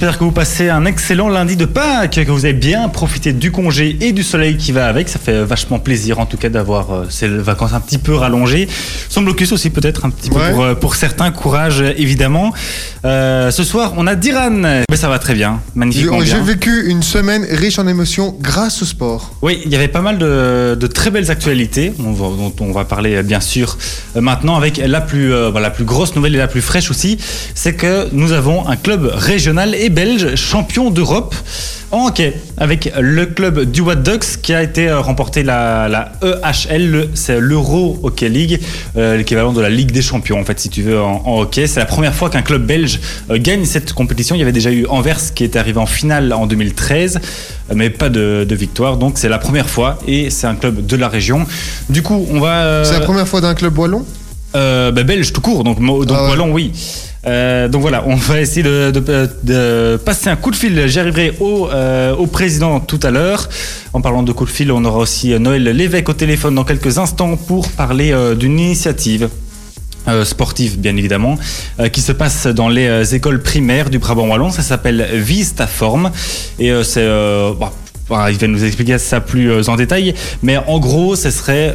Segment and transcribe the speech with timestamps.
[0.00, 3.50] J'espère que vous passez un excellent lundi de Pâques, que vous avez bien profité du
[3.50, 5.08] congé et du soleil qui va avec.
[5.08, 8.68] Ça fait vachement plaisir en tout cas d'avoir euh, ces vacances un petit peu rallongées.
[9.08, 10.52] Sans blocus aussi peut-être un petit peu Ouais.
[10.52, 11.32] pour, euh, pour certains.
[11.32, 12.54] Courage évidemment.
[13.04, 14.50] Euh, ce soir on a Diran.
[14.88, 18.84] Mais ça va très bien, magnifiquement J'ai vécu une semaine riche en émotions grâce au
[18.84, 19.34] sport.
[19.42, 22.70] Oui, il y avait pas mal de, de très belles actualités on va- dont on
[22.70, 23.76] va parler bien sûr
[24.14, 27.18] maintenant avec la plus, euh, la plus grosse nouvelle et la plus fraîche aussi,
[27.56, 31.34] c'est que nous avons un club régional et belge champion d'Europe
[31.90, 36.12] en hockey avec le club du What Ducks qui a été euh, remporté la, la
[36.22, 38.60] EHL, c'est l'Euro Hockey League,
[38.96, 41.66] euh, l'équivalent de la Ligue des Champions en fait si tu veux en, en hockey.
[41.66, 44.34] C'est la première fois qu'un club belge euh, gagne cette compétition.
[44.34, 47.16] Il y avait déjà eu Anvers qui était arrivé en finale en 2013,
[47.70, 48.98] euh, mais pas de, de victoire.
[48.98, 51.46] Donc c'est la première fois et c'est un club de la région.
[51.88, 52.64] Du coup, on va.
[52.64, 54.04] euh, C'est la première fois d'un club wallon?
[54.52, 56.30] bah, belge tout court, donc, donc Ah ouais.
[56.30, 56.72] wallon, oui.
[57.26, 60.86] Euh, donc voilà, on va essayer de, passer un coup de fil.
[60.86, 63.48] J'y arriverai au, euh, au président tout à l'heure.
[63.92, 66.64] En parlant de coup de fil, on aura aussi euh, Noël Lévesque au téléphone dans
[66.64, 69.28] quelques instants pour parler d'une initiative.
[70.24, 71.36] sportive bien évidemment
[71.92, 76.10] qui se passe dans les écoles primaires du Brabant wallon ça s'appelle Vise ta forme
[76.58, 77.06] et c'est
[77.60, 77.72] bah,
[78.08, 81.74] bah, il va nous expliquer ça plus en détail mais en gros ce serait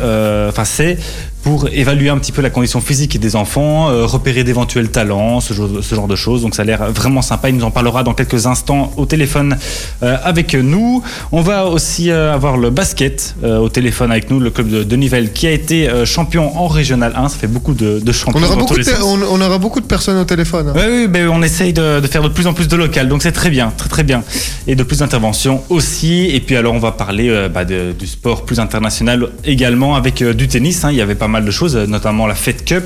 [0.49, 0.97] enfin c'est
[1.43, 5.53] pour évaluer un petit peu la condition physique des enfants, euh, repérer d'éventuels talents, ce
[5.53, 6.41] genre, ce genre de choses.
[6.41, 7.49] Donc ça a l'air vraiment sympa.
[7.49, 9.57] Il nous en parlera dans quelques instants au téléphone
[10.03, 11.03] euh, avec nous.
[11.33, 14.95] On va aussi euh, avoir le basket au téléphone avec nous, le club de, de
[14.95, 17.27] Nivelles qui a été champion en Régional 1.
[17.29, 18.39] Ça fait beaucoup de, de champions.
[18.41, 19.03] on aura, beaucoup de, les per- sens.
[19.03, 20.69] on, on aura beaucoup de personnes au téléphone.
[20.69, 20.73] hein.
[20.75, 23.31] Oui, oui, ben, on essaye de, faire de plus en plus de local, donc c'est
[23.33, 24.23] très bien, très très bien.
[24.67, 26.27] Et de plus d'interventions aussi.
[26.33, 30.85] Et puis alors on va parler bah, du sport plus international également avec du tennis.
[30.85, 30.91] hein.
[30.91, 32.83] Il y avait pas mal de choses, euh, notamment la Fed Cup.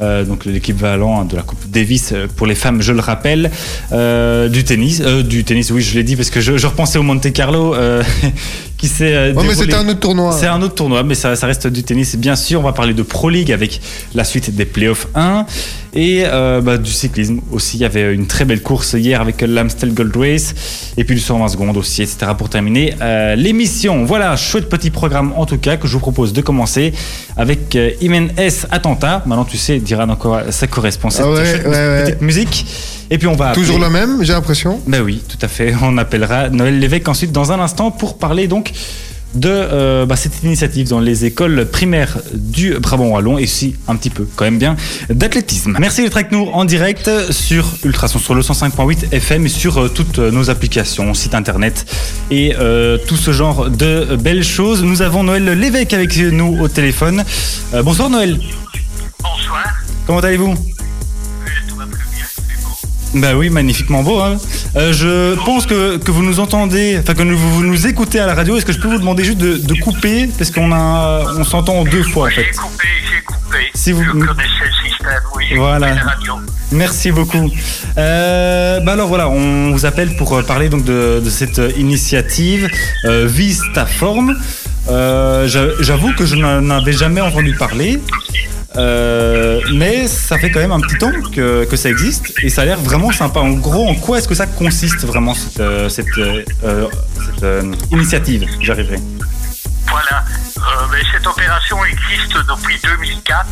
[0.00, 3.50] euh, donc l'équivalent de la Coupe Davis euh, pour les femmes, je le rappelle,
[3.92, 7.32] Euh, du tennis, du tennis, oui, je l'ai dit parce que je, repensais au Monte
[7.32, 7.74] Carlo
[8.78, 10.32] qui s'est euh, mais c'était un autre tournoi.
[10.32, 12.60] c'est un autre tournoi, mais ça, ça reste du tennis, bien sûr.
[12.60, 13.80] On va parler de Pro League avec
[14.14, 15.44] la suite des playoffs 1
[15.94, 17.76] et euh, bah, du cyclisme aussi.
[17.78, 20.54] Il y avait une très belle course hier avec l'Amstel Gold Race
[20.96, 22.18] et puis du 120 secondes aussi, etc.
[22.38, 24.04] pour terminer euh, l'émission.
[24.04, 26.92] Voilà, chouette petit programme en tout cas que je vous propose de commencer
[27.36, 29.24] avec euh, Imen S Attentat.
[29.26, 31.10] Maintenant, tu sais, Diran encore, ça correspond.
[31.10, 32.04] Cette Ah ouais, ouais.
[32.04, 32.64] petite musique.
[33.10, 34.80] Et puis on va Toujours appeler- le même, j'ai l'impression.
[34.86, 35.74] ben oui, tout à fait.
[35.82, 38.72] On appellera Noël Lévesque ensuite dans un instant pour parler donc
[39.34, 43.94] de euh, bah, cette initiative dans les écoles primaires du Brabant Wallon et aussi un
[43.96, 44.74] petit peu quand même bien
[45.10, 45.76] d'athlétisme.
[45.78, 49.88] Merci d'être avec nous en direct sur Ultrason sur le 105.8 FM et sur euh,
[49.88, 51.84] toutes nos applications, site internet
[52.30, 54.82] et euh, tout ce genre de belles choses.
[54.82, 57.22] Nous avons Noël Lévesque avec nous au téléphone.
[57.74, 58.38] Euh, bonsoir Noël,
[59.22, 59.64] Bonsoir,
[60.06, 60.54] comment allez-vous?
[63.14, 64.20] Bah oui, magnifiquement beau.
[64.20, 64.36] hein.
[64.76, 68.34] Euh, je pense que, que vous nous entendez, enfin que vous nous écoutez à la
[68.34, 68.56] radio.
[68.56, 70.28] Est-ce que je peux vous demander juste de, couper?
[70.36, 73.58] Parce qu'on a, on s'entend deux fois J'ai coupé, j'ai coupé.
[73.74, 74.10] Si vous- Je
[74.88, 75.96] système, oui, Voilà.
[76.70, 77.50] Merci beaucoup.
[77.96, 82.68] Euh, bah alors voilà, on vous appelle pour euh, parler donc de, cette euh, initiative
[83.06, 83.62] euh, Vise
[84.88, 88.00] J'avoue que je n'en avais jamais entendu parler.
[88.78, 92.64] Euh, mais ça fait quand même un petit temps que, ça existe et ça a
[92.64, 93.40] l'air vraiment sympa.
[93.40, 96.44] En gros, en quoi est-ce que ça consiste vraiment cette, euh,
[97.42, 98.46] euh, initiative?
[98.60, 98.98] J'arriverai.
[99.90, 100.24] Voilà.
[100.58, 103.46] Euh, mais cette opération existe depuis 2004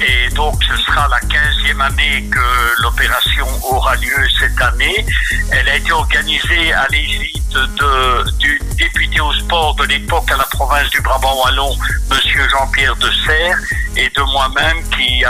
[0.00, 5.06] et donc ce sera la 15e année que l'opération aura lieu cette année.
[5.50, 10.44] Elle a été organisée à l'égide de, du député au sport de l'époque à la
[10.44, 11.76] province du Brabant Wallon,
[12.10, 13.58] Monsieur Jean-Pierre de Serres,
[13.96, 15.24] et de moi-même qui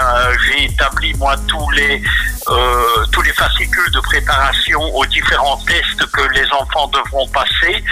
[0.47, 2.03] j'ai établi moi tous les
[2.49, 7.83] euh, tous les fascicules de préparation aux différents tests que les enfants devront passer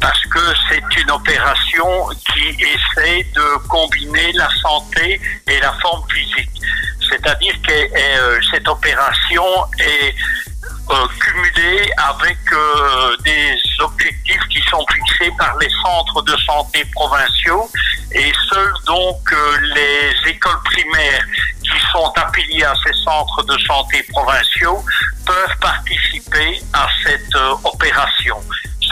[0.00, 0.38] parce que
[0.68, 1.95] c'est une opération
[2.32, 6.62] qui essaie de combiner la santé et la forme physique.
[7.08, 9.44] C'est-à-dire que euh, cette opération
[9.78, 10.14] est
[10.90, 17.68] euh, cumulée avec euh, des objectifs qui sont fixés par les centres de santé provinciaux
[18.12, 19.18] et seuls donc
[19.74, 21.24] les écoles primaires
[21.62, 24.84] qui sont affiliées à ces centres de santé provinciaux
[25.24, 27.34] peuvent participer à cette
[27.64, 28.36] opération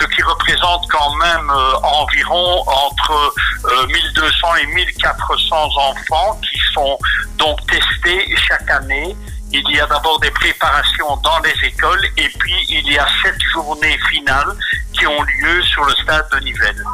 [0.01, 3.33] ce qui représente quand même euh, environ entre
[3.65, 6.99] euh, 1200 et 1400 enfants qui sont
[7.39, 9.17] donc testés chaque année.
[9.53, 13.37] Il y a d'abord des préparations dans les écoles et puis il y a sept
[13.53, 14.53] journées finales
[14.93, 16.85] qui ont lieu sur le stade de Nivelles.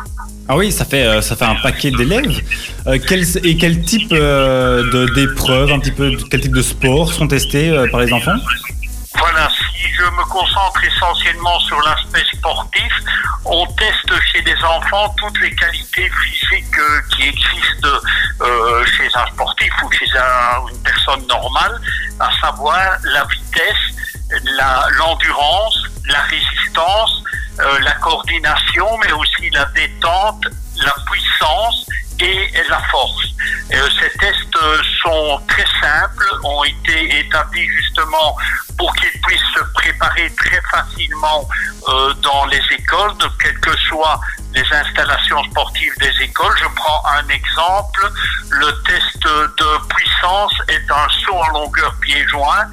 [0.47, 2.43] Ah oui, ça fait, euh, ça fait un paquet d'élèves.
[2.87, 7.73] Euh, quel, et quel type d'épreuves, un petit peu, quel type de sport sont testés
[7.91, 8.37] par les enfants?
[9.17, 9.49] Voilà,
[9.81, 12.93] si je me concentre essentiellement sur l'aspect sportif,
[13.45, 17.89] on teste chez des enfants toutes les qualités physiques euh, qui existent
[18.43, 21.81] euh, chez un sportif ou chez un- une personne normale,
[22.19, 24.20] à savoir la vitesse,
[24.99, 27.23] l'endurance, la résistance,
[27.61, 30.45] euh, la coordination, mais aussi la détente,
[30.85, 31.87] la puissance
[32.21, 33.27] et la force.
[33.73, 38.37] Euh, ces tests euh, sont très simples, ont été établis justement
[38.77, 41.49] pour qu'ils puissent se préparer très facilement
[41.89, 44.21] euh, dans les écoles, de quelles que soient
[44.55, 46.55] les installations sportives des écoles.
[46.59, 48.11] Je prends un exemple.
[48.51, 52.67] Le test de puissance est un saut en longueur pied-joint.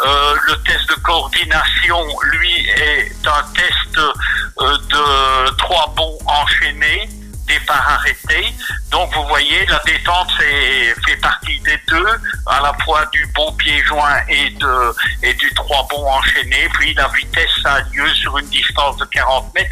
[0.00, 1.98] Euh, le test de coordination,
[2.32, 7.08] lui, est un test euh, de trois bonds enchaînés,
[7.46, 8.54] départ arrêté.
[8.90, 12.06] Donc vous voyez, la détente c'est, fait partie des deux,
[12.46, 16.68] à la fois du bon pied joint et, de, et du trois bonds enchaînés.
[16.74, 19.70] Puis la vitesse a lieu sur une distance de 40 mètres.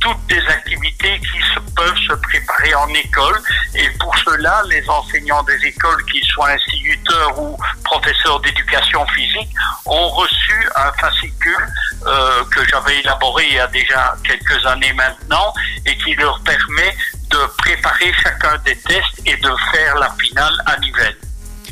[0.00, 3.40] Toutes des activités qui se, peuvent se préparer en école.
[3.74, 9.54] Et pour cela, les enseignants des écoles, qu'ils soient instituteurs ou professeurs d'éducation physique,
[9.86, 11.66] ont reçu un fascicule
[12.06, 15.52] euh, que j'avais élaboré il y a déjà quelques années maintenant
[15.86, 16.94] et qui leur permet
[17.32, 21.16] de préparer chacun des tests et de faire la finale à Nivelles.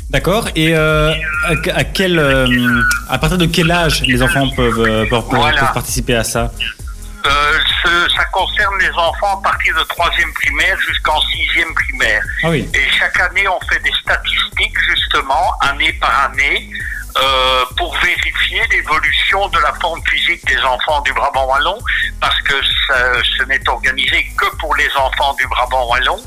[0.09, 0.47] D'accord.
[0.55, 1.13] Et euh,
[1.73, 2.47] à, quel, euh,
[3.09, 5.59] à partir de quel âge les enfants peuvent, euh, peuvent, Voilà.
[5.61, 6.51] peuvent participer à ça?
[7.25, 7.29] Euh,
[8.15, 12.23] ça concerne les enfants à partir de troisième primaire jusqu'en sixième primaire.
[12.43, 12.69] Ah oui.
[12.73, 16.69] Et chaque année, on fait des statistiques, justement, année par année,
[17.17, 21.77] euh, pour vérifier l'évolution de la forme physique des enfants du Brabant Wallon,
[22.21, 22.53] parce que
[22.87, 26.19] ça- ce n'est organisé que pour les enfants du Brabant Wallon.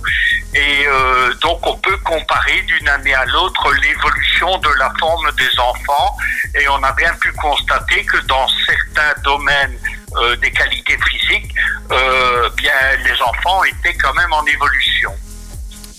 [0.55, 5.59] Et euh, donc, on peut comparer d'une année à l'autre l'évolution de la forme des
[5.59, 6.17] enfants.
[6.61, 9.77] Et on a bien pu constater que dans certains domaines
[10.17, 11.55] euh, des qualités physiques,
[11.91, 12.73] euh, bien,
[13.05, 15.11] les enfants étaient quand même en évolution.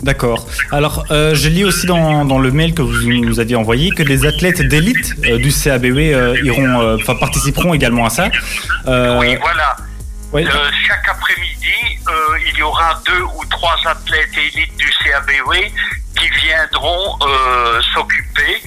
[0.04, 0.48] D'accord.
[0.72, 4.04] Alors, euh, je lis aussi dans, dans le mail que vous nous aviez envoyé que
[4.04, 8.30] les athlètes d'élite du CABW iront, participeront également à ça.
[8.86, 9.76] Oui, voilà.
[10.33, 15.72] Euh, chaque après-midi, euh, il y aura deux ou trois athlètes élites du CABW
[16.18, 18.62] qui viendront euh, s'occuper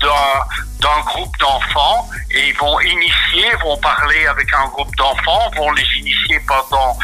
[0.00, 5.86] d'un groupe d'enfants et ils vont initier, vont parler avec un groupe d'enfants, vont les
[5.98, 6.96] initier pendant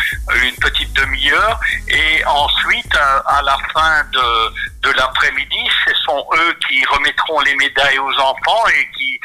[0.43, 1.59] une petite demi-heure
[1.89, 7.99] et ensuite, à, la fin de, de l'après-midi, ce sont eux qui remettront les médailles
[7.99, 9.21] aux enfants et qui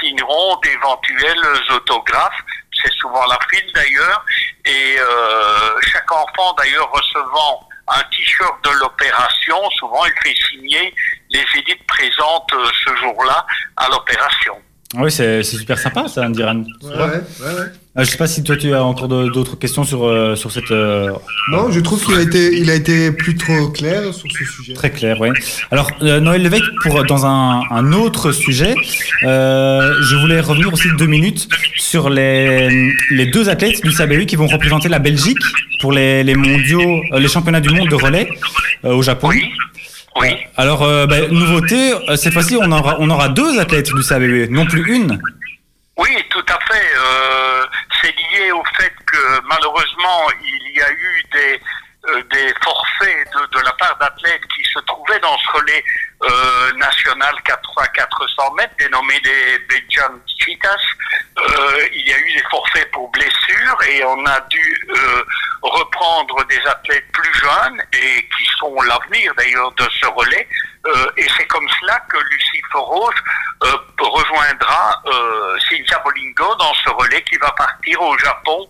[0.00, 2.42] signeront d'éventuels autographes
[2.82, 4.24] c'est souvent la file d'ailleurs,
[4.64, 10.94] et euh, chaque enfant d'ailleurs recevant un t-shirt de l'opération, souvent il fait signer
[11.30, 13.46] les élites présentes euh, ce jour-là
[13.76, 14.60] à l'opération.
[14.94, 16.64] Oui, c'est super sympa ça, Ndiran.
[16.82, 17.50] Ouais, ouais, ouais.
[17.98, 20.70] Euh, je sais pas si toi tu as encore d'autres questions sur, euh, sur cette.
[20.70, 21.10] euh,
[21.50, 24.72] Non, je trouve qu'il a été, il a été plus trop clair sur ce sujet.
[24.74, 25.28] Très clair, oui.
[25.70, 28.74] Alors, euh, Noël Lévesque, pour, dans un, un autre sujet,
[29.24, 34.36] euh, je voulais revenir aussi deux minutes sur les, les deux athlètes du CABU qui
[34.36, 35.38] vont représenter la Belgique
[35.80, 38.28] pour les, les mondiaux, les championnats du monde de relais
[38.84, 39.30] euh, au Japon.
[40.16, 40.28] Oui.
[40.56, 44.48] Alors, euh, bah, nouveauté, euh, cette fois-ci, on aura, on aura deux athlètes du CABU,
[44.50, 45.20] non plus une.
[45.96, 46.90] Oui, tout à fait.
[46.96, 47.64] Euh,
[48.00, 51.60] c'est lié au fait que malheureusement, il y a eu des,
[52.10, 55.84] euh, des forfaits de, de la part d'athlètes qui se trouvaient dans ce relais
[56.24, 60.76] euh, national 4 à 400 mètres, dénommé les Belgian Cheetahs.
[61.38, 65.24] Euh, il y a eu des forfaits pour blessures et on a dû euh,
[65.62, 70.48] reprendre des athlètes plus jeunes et qui sont l'avenir d'ailleurs de ce relais.
[70.86, 73.12] Euh, et c'est comme cela que Lucie Foros
[73.62, 78.68] euh, rejoindra euh, Cynthia Bolingo dans ce relais qui va partir au Japon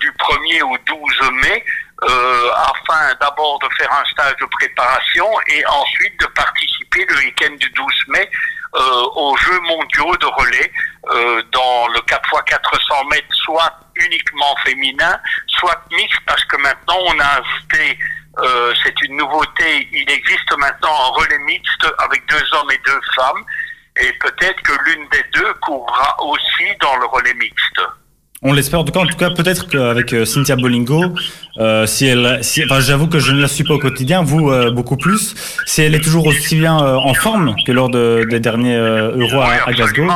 [0.00, 1.64] du 1er au 12 mai
[2.02, 7.54] euh, afin d'abord de faire un stage de préparation et ensuite de participer le week-end
[7.58, 8.30] du 12 mai
[8.76, 10.72] euh, aux Jeux mondiaux de relais
[11.10, 17.40] euh, dans le 4x400 mètres, soit uniquement féminin, soit mixte, parce que maintenant on a
[17.40, 17.98] ajouté,
[18.38, 23.00] euh, c'est une nouveauté, il existe maintenant un relais mixte avec deux hommes et deux
[23.16, 23.44] femmes,
[23.96, 27.80] et peut-être que l'une des deux courra aussi dans le relais mixte.
[28.42, 29.30] On l'espère en tout cas.
[29.30, 31.14] Peut-être qu'avec euh, Cynthia Bolingo,
[31.58, 34.50] euh, si elle, si, enfin, j'avoue que je ne la suis pas au quotidien, vous
[34.50, 35.34] euh, beaucoup plus.
[35.66, 39.14] Si elle est toujours aussi bien euh, en forme que lors de, des derniers euh,
[39.14, 40.08] Euros à, à Glasgow.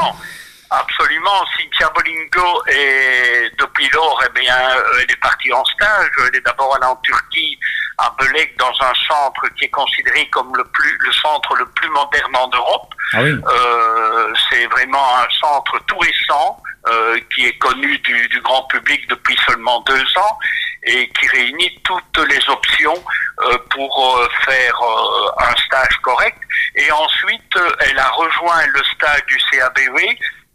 [0.70, 1.44] absolument.
[1.58, 4.54] Cynthia Bolingo est, depuis lors, eh bien,
[5.02, 6.10] elle est partie en stage.
[6.28, 7.58] Elle est d'abord allée en Turquie
[7.98, 11.88] à Belek dans un centre qui est considéré comme le plus le centre le plus
[11.90, 12.94] moderne en Europe.
[13.12, 13.30] Ah oui.
[13.30, 19.08] Euh, c'est vraiment un centre tout récent euh, qui est connu du, du, grand public
[19.08, 20.38] depuis seulement deux ans
[20.84, 23.02] et qui réunit toutes les options
[23.42, 26.38] euh, pour euh, faire euh, un stage correct.
[26.76, 29.98] Et ensuite, elle a rejoint le stage du CABW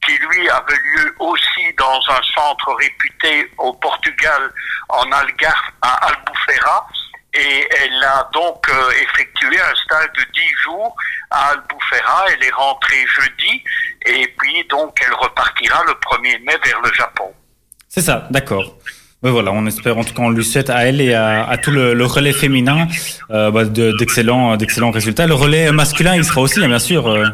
[0.05, 4.51] qui lui avait lieu aussi dans un centre réputé au Portugal,
[4.87, 6.87] en Algarve, à Albufeira.
[7.33, 10.95] Et elle a donc euh, effectué un stage de 10 jours
[11.29, 12.25] à Albufeira.
[12.33, 13.63] Elle est rentrée jeudi
[14.05, 17.31] et puis donc elle repartira le 1er mai vers le Japon.
[17.87, 18.75] C'est ça, d'accord.
[19.21, 21.57] Mais voilà, on espère en tout cas, on lui souhaite à elle et à, à
[21.57, 22.87] tout le, le, relais féminin
[23.31, 25.27] euh, bah, d'excellents d'excellents résultats.
[25.27, 27.05] Le relais masculin, il sera aussi, hein, bien sûr.
[27.07, 27.25] Euh...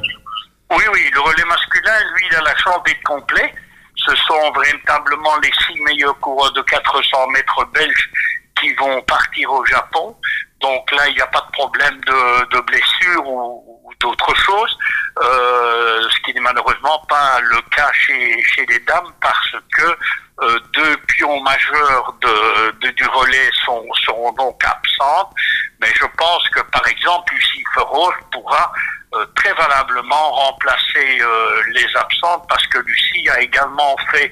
[0.72, 3.54] Oui, oui, le relais masculin, lui, il a la chance d'être complet.
[3.96, 8.10] Ce sont véritablement les six meilleurs coureurs de 400 mètres belges
[8.60, 10.16] qui vont partir au Japon.
[10.62, 14.78] Donc là, il n'y a pas de problème de, de blessure ou, ou d'autres choses,
[15.22, 19.98] euh, ce qui n'est malheureusement pas le cas chez, chez les dames parce que
[20.42, 25.32] euh, deux pions majeurs de, de, du relais sont, seront donc absentes.
[25.80, 28.72] Mais je pense que, par exemple, Lucie Feroz pourra
[29.14, 34.32] euh, très valablement remplacer euh, les absentes parce que Lucie a également fait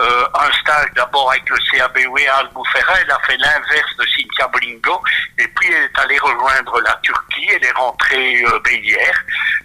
[0.00, 4.48] euh, un stage d'abord avec le CABW à Albufeira, elle a fait l'inverse de Cynthia
[4.48, 5.00] Bolingo
[5.38, 8.60] et puis elle est allée rejoindre la Turquie, elle est rentrée euh,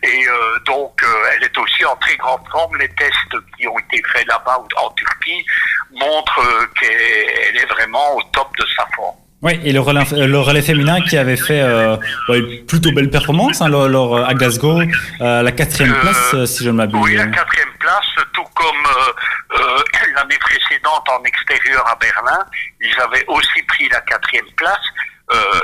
[0.04, 2.78] et euh, donc elle est aussi en très grande forme.
[2.78, 5.44] Les tests qui ont été faits là-bas en Turquie
[5.92, 9.18] montrent qu'elle est vraiment au top de sa forme.
[9.42, 11.96] Oui, et le relais, le relais féminin qui avait fait euh,
[12.28, 16.76] une plutôt belle performance hein, à Glasgow, euh, la quatrième euh, place, si je ne
[16.76, 17.00] m'abuse.
[17.02, 18.76] Oui, la quatrième place, tout comme
[20.14, 22.46] l'année précédente en extérieur à Berlin,
[22.82, 24.86] ils avaient aussi pris la quatrième place.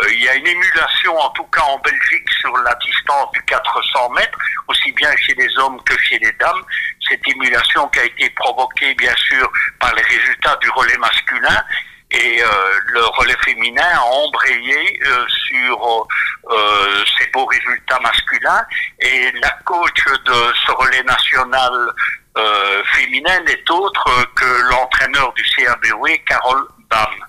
[0.10, 4.10] il y a une émulation, en tout cas en Belgique, sur la distance du 400
[4.16, 4.40] mètres,
[4.70, 6.64] aussi bien chez les hommes que chez les dames.
[7.10, 9.52] Cette émulation qui a été provoquée, bien sûr,
[9.82, 11.62] par les résultats du relais masculin
[12.12, 12.46] et euh,
[12.94, 16.08] le relais féminin a embrayé euh, sur
[16.50, 18.66] euh, ces beaux résultats masculins
[19.00, 21.72] et la coach de ce relais national
[22.94, 27.26] féminin n'est autre que l'entraîneur du CABW, Carole Bam.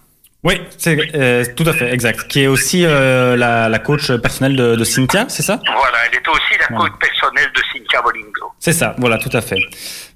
[0.46, 2.28] Oui, c'est euh, tout à fait exact.
[2.28, 5.58] Qui est aussi euh, la, la, coach personnelle de, de Cynthia, c'est ça?
[5.66, 8.52] Voilà, elle est aussi la coach personnelle de Cynthia Bolingo.
[8.60, 9.58] C'est ça, voilà, tout à fait.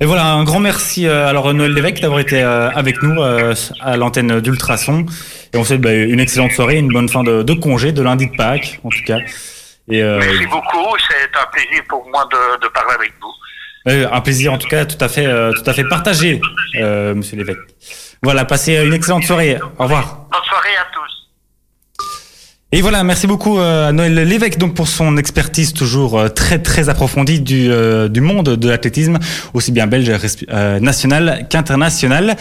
[0.02, 3.54] Et voilà, un grand merci euh, alors Noël Lévesque d'avoir été euh, avec nous euh,
[3.82, 5.04] à l'antenne d'Ultrason.
[5.52, 8.28] Et on souhaite bah, une excellente soirée, une bonne fin de, de, congé, de lundi
[8.28, 9.18] de Pâques, en tout cas.
[9.90, 14.06] Et, merci beaucoup, c'est un plaisir pour moi de, de parler avec vous.
[14.10, 16.40] un plaisir en tout cas, tout à fait, tout à fait partagé,
[16.74, 17.60] Monsieur Lévesque.
[18.22, 19.58] Voilà, passez une excellente soirée.
[19.78, 20.26] Au revoir.
[20.30, 20.99] Bonne soirée à tous.
[22.72, 27.40] Et voilà, merci beaucoup à Noël Lévesque donc pour son expertise toujours très très approfondie
[27.40, 29.18] du, euh, du monde de l'athlétisme,
[29.54, 30.08] aussi bien belge,
[30.52, 32.36] euh, national qu'international.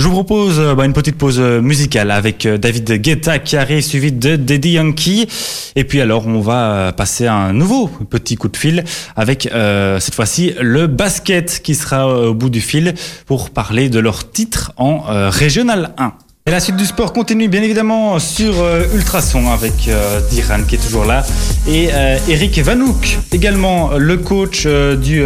[0.00, 4.34] Je vous propose bah, une petite pause musicale avec David Guetta qui arrive suivi de
[4.34, 5.28] Daddy Yankee.
[5.76, 8.82] Et puis alors on va passer un nouveau petit coup de fil
[9.14, 12.94] avec euh, cette fois-ci le basket qui sera au bout du fil
[13.26, 16.14] pour parler de leur titre en euh, Régional 1.
[16.48, 20.76] Et la suite du sport continue bien évidemment sur euh, Ultrason avec euh, Diran qui
[20.76, 21.22] est toujours là
[21.66, 25.22] et euh, Eric Vanouk, également le coach euh, du,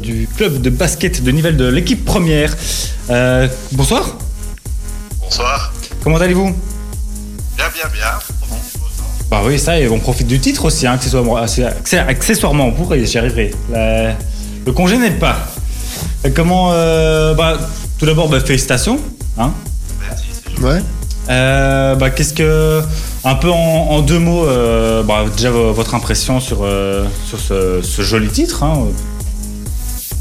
[0.00, 2.56] du club de basket de Nivelles de l'équipe première.
[3.72, 4.16] bonsoir.
[5.20, 5.72] Bonsoir.
[6.04, 6.54] Comment allez-vous?
[7.56, 8.12] Bien, bien, bien.
[9.28, 11.34] Bah oui, ça, et on profite du titre aussi, hein, accessoirement,
[12.06, 13.50] accessoirement pour j'y arriverai.
[13.72, 15.48] Le congé n'est pas.
[16.32, 16.70] Comment
[17.34, 17.58] bah,
[17.98, 19.00] Tout d'abord, bah, félicitations.
[19.36, 19.52] Hein
[20.60, 20.82] Ouais.
[21.28, 22.82] Euh, bah, qu'est-ce que
[23.24, 27.80] un peu en, en deux mots, euh, bah, déjà votre impression sur euh, sur ce,
[27.82, 28.62] ce, joli titre.
[28.62, 28.88] Hein.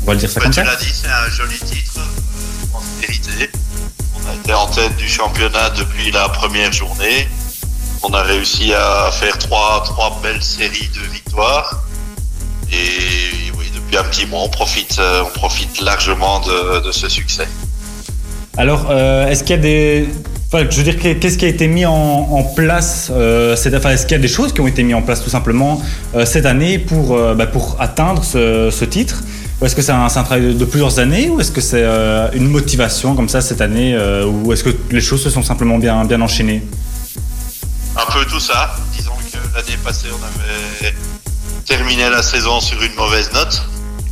[0.02, 0.64] On va le dire ça bah, comme tu ça.
[0.64, 2.00] Tu l'as dit, c'est un joli titre,
[2.62, 3.52] je pense mérité.
[4.16, 7.28] On a été en tête du championnat depuis la première journée.
[8.02, 11.84] On a réussi à faire trois trois belles séries de victoires.
[12.72, 17.48] Et oui, depuis un petit mois, on profite on profite largement de, de ce succès.
[18.58, 20.08] Alors, euh, est-ce qu'il y a des.
[20.48, 24.04] Enfin, je veux dire, qu'est-ce qui a été mis en, en place euh, enfin, Est-ce
[24.04, 25.82] qu'il y a des choses qui ont été mises en place tout simplement
[26.14, 29.24] euh, cette année pour, bah, pour atteindre ce, ce titre?
[29.60, 31.84] Ou est-ce que c'est un, un, travail de plusieurs années Ou est-ce que c'est
[32.34, 36.06] une motivation comme ça cette année Ou est-ce que les choses se sont simplement bien,
[36.06, 36.62] bien enchaînées?
[37.96, 38.76] Un peu tout ça.
[38.96, 40.94] Disons que l'année passée, on avait
[41.66, 43.64] terminé la saison sur une mauvaise note.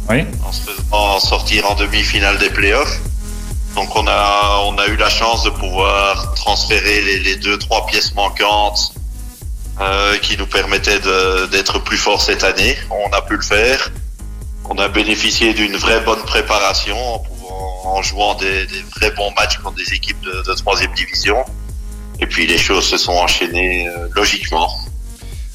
[0.10, 0.24] Oui.
[0.44, 3.00] En se faisant sortir en demi-finale des playoffs.
[3.76, 7.86] Donc on a, on a eu la chance de pouvoir transférer les, les deux, trois
[7.86, 8.94] pièces manquantes
[9.80, 12.78] euh, qui nous permettait de- d'être plus fort cette année.
[12.90, 13.90] On a pu le faire.
[14.70, 16.98] On a bénéficié d'une vraie bonne préparation
[17.86, 21.38] en, jouant des, vrais bons matchs contre des équipes de, de troisième division.
[22.20, 24.70] Et puis les choses se sont enchaînées euh, logiquement.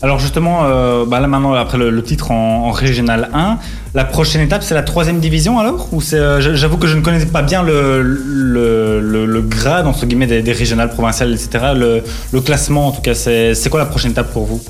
[0.02, 3.58] Alors justement, euh, bah là maintenant, après le, le titre en, en Régional 1,
[3.94, 5.88] la prochaine étape, c'est la troisième division alors?
[5.92, 10.26] Ou c'est, euh, J'avoue que je ne connais pas bien le, le, grade, entre guillemets,
[10.26, 11.72] des, des régionales, provinciales, etc.
[11.74, 14.62] Le, classement, en tout cas, c'est c'est quoi la prochaine étape pour vous?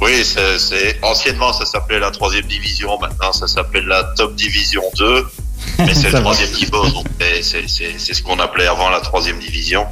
[0.00, 4.82] Oui, c'est, c'est- anciennement ça s'appelait la troisième division, maintenant ça s'appelle la top division
[4.98, 5.24] 2.
[5.78, 7.06] Mais c'est le troisième niveau, donc
[7.40, 9.86] c'est, c'est ce qu'on appelait avant la troisième division.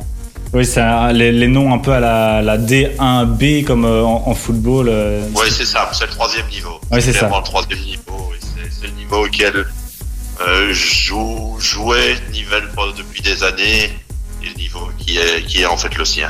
[0.55, 4.35] Oui, c'est les, les noms un peu à la, la D1B comme euh, en, en
[4.35, 4.87] football.
[4.89, 6.81] euh, Oui, c'est ça, c'est le troisième niveau.
[6.93, 7.29] Ouais, c'est ça.
[7.29, 8.29] le troisième niveau.
[8.31, 9.67] oui, c'est, c'est le niveau auquel
[10.47, 13.91] euh, joue, jouait Nivelle depuis des années
[14.43, 16.29] et le niveau qui est, qui est en fait le sien.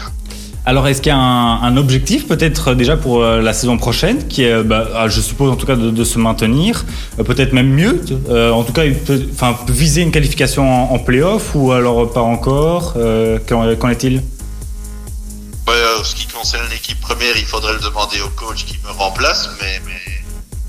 [0.67, 4.27] Alors, est-ce qu'il y a un, objectif peut-être euh, déjà pour euh, la saison prochaine,
[4.29, 6.87] qui est, bah, ah, je suppose en tout cas, de, se maintenir,
[7.19, 8.85] euh, peut-être même mieux, en tout cas,
[9.33, 12.95] enfin, viser une qualification en, en play-off ou alors pas encore
[13.47, 14.23] Qu'en est-il?
[15.69, 19.49] Euh, ce qui concerne l'équipe première, il faudrait le demander au coach qui me remplace,
[19.61, 19.81] mais,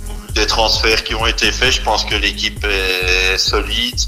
[0.09, 3.99] au vu des transferts qui ont été faits, je pense que l'équipe est solide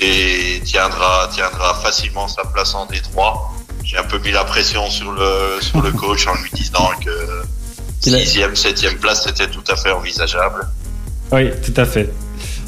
[0.00, 3.57] et tiendra, tiendra facilement sa place en D3.
[3.90, 7.10] J'ai un peu mis la pression sur le, sur le coach en lui disant que
[8.06, 10.68] Il a- sixième, septième place, c'était tout à fait envisageable.
[11.32, 12.10] Oui, tout à fait.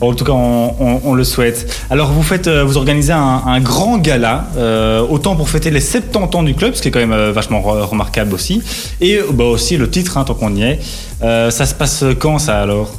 [0.00, 1.84] En tout cas, on, on- on le souhaite.
[1.90, 5.80] Alors, vous faites, euh, vous organisez un, un grand gala, euh, autant pour fêter les
[5.82, 8.62] 70 ans du club, ce qui est quand même euh, vachement re- remarquable aussi,
[9.02, 10.80] et bah, aussi le titre, hein, tant qu'on y est.
[11.22, 12.94] Euh, ça se passe quand ça alors?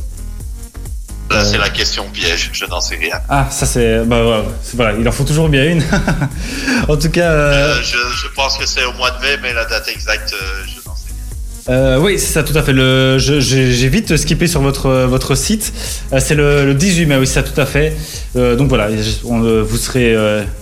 [1.32, 1.44] Là, Euh.
[1.50, 3.16] c'est la question piège, je n'en sais rien.
[3.30, 5.82] Ah, ça c'est, bah c'est- il en faut toujours bien une.
[6.90, 9.54] en tout cas, euh, Euh, je, je pense que c'est au mois de mai, mais
[9.54, 11.98] la date exacte, euh, je n'en sais rien.
[12.00, 12.74] oui, c'est ça, tout à fait.
[12.74, 15.72] Le, je- j'ai j'ai vite skippé sur votre votre site.
[16.20, 17.96] C'est le, le 18 mai, oui, c'est ça, tout à fait.
[18.36, 18.90] Donc voilà,
[19.26, 20.16] on, vous serez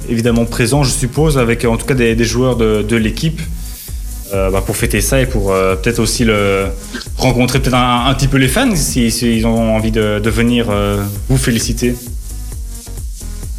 [0.08, 3.42] évidemment présent, je suppose, avec en tout cas des, des joueurs de, de l'équipe.
[4.34, 6.68] Euh, bah, pour fêter ça et pour euh, peut-être aussi le,
[7.18, 10.30] rencontrer peut-être un, un petit peu les fans si, si ils ont envie de, de
[10.30, 11.96] venir euh, vous féliciter.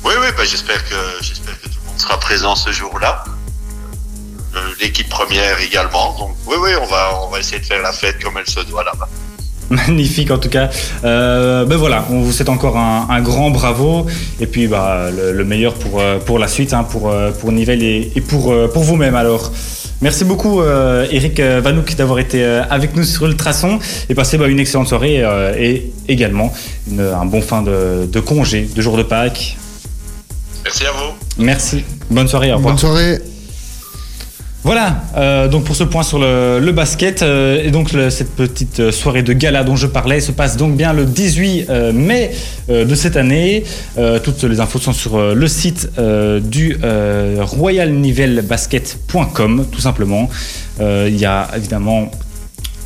[0.04, 3.24] Oui, oui, bah, j'espère que j'espère que tout le monde sera présent ce jour-là.
[4.80, 6.16] L'équipe première également.
[6.18, 8.60] Donc oui, oui, on va on va essayer de faire la fête comme elle se
[8.60, 9.08] doit là-bas.
[9.70, 10.70] Magnifique en tout cas.
[11.04, 14.06] Euh, ben voilà, on vous souhaite encore un, un grand bravo
[14.40, 18.12] et puis bah, le, le meilleur pour, pour la suite, hein, pour, pour Nivelle et,
[18.14, 19.50] et pour, pour vous-même alors.
[20.02, 24.38] Merci beaucoup euh, Eric euh, Vanouk d'avoir été euh, avec nous sur Ultrason et passé
[24.38, 26.52] bah, une excellente soirée euh, et également
[26.90, 29.56] une- un bon fin de, de congé, de jour de Pâques.
[30.64, 31.14] Merci à vous.
[31.44, 32.74] Merci, bonne soirée, au revoir.
[32.74, 33.18] Bonne soirée.
[34.62, 38.92] Voilà, euh, donc pour ce point sur le, basket, euh, et donc cette petite euh,
[38.92, 42.30] soirée de gala dont je parlais se passe donc bien le 18 euh, mai
[42.68, 43.64] de cette année.
[44.22, 46.76] Toutes les infos sont sur le site du
[47.40, 50.28] royalnivelbasket.com tout simplement.
[50.80, 52.10] Il y a évidemment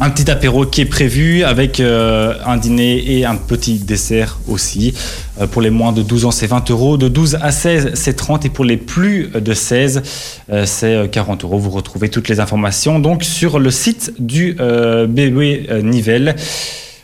[0.00, 4.94] un petit apéro qui est prévu avec euh, un dîner et un petit dessert aussi.
[5.40, 6.96] Euh, pour les moins de 12 ans, c'est 20 euros.
[6.96, 8.44] De 12 à 16, c'est 30.
[8.44, 10.02] Et pour les plus de 16,
[10.50, 11.58] euh, c'est euh, 40 euros.
[11.58, 16.36] Vous retrouvez toutes les informations donc sur le site du BB Nivelles.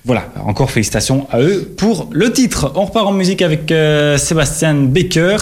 [0.07, 2.73] Voilà, encore félicitations à eux pour le titre.
[2.75, 5.37] On repart en musique avec euh, Sébastien Baker.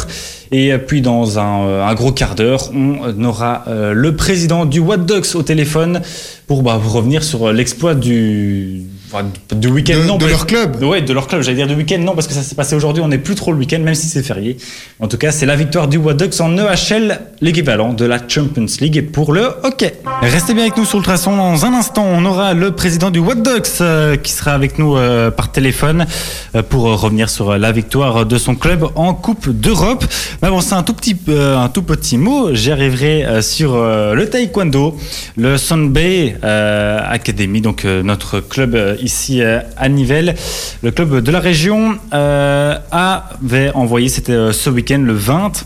[0.50, 4.80] Et puis dans un, euh, un gros quart d'heure, on aura euh, le président du
[4.80, 6.00] What Dogs au téléphone
[6.46, 9.98] pour bah, revenir sur l'exploit du, enfin, du week-end.
[9.98, 10.82] De- non, de leur club.
[10.82, 11.42] Ouais, de leur club.
[11.42, 13.02] J'allais dire du week-end, non, parce que ça s'est passé aujourd'hui.
[13.02, 14.56] On n'est plus trop le week-end, même si c'est férié.
[15.00, 19.10] En tout cas, c'est la victoire du Dogs en EHL, l'équivalent de la Champions League
[19.12, 19.94] pour le hockey.
[20.22, 21.36] Restez bien avec nous sur le traçon.
[21.36, 24.96] Dans un instant, on aura le président du What Dogs euh, qui sera avec nous
[24.96, 26.06] euh, par téléphone
[26.54, 30.04] euh, pour revenir sur euh, la victoire de son club en Coupe d'Europe.
[30.42, 32.54] Mais bon, c'est un tout petit, un tout petit mot.
[32.54, 34.96] J'y arriverai euh, sur le taekwondo,
[35.36, 40.34] le Sunbay Academy, donc notre club ici euh, à Nivelles.
[40.82, 45.64] Le club de la région euh, avait envoyé, c'était euh, ce week-end, le 20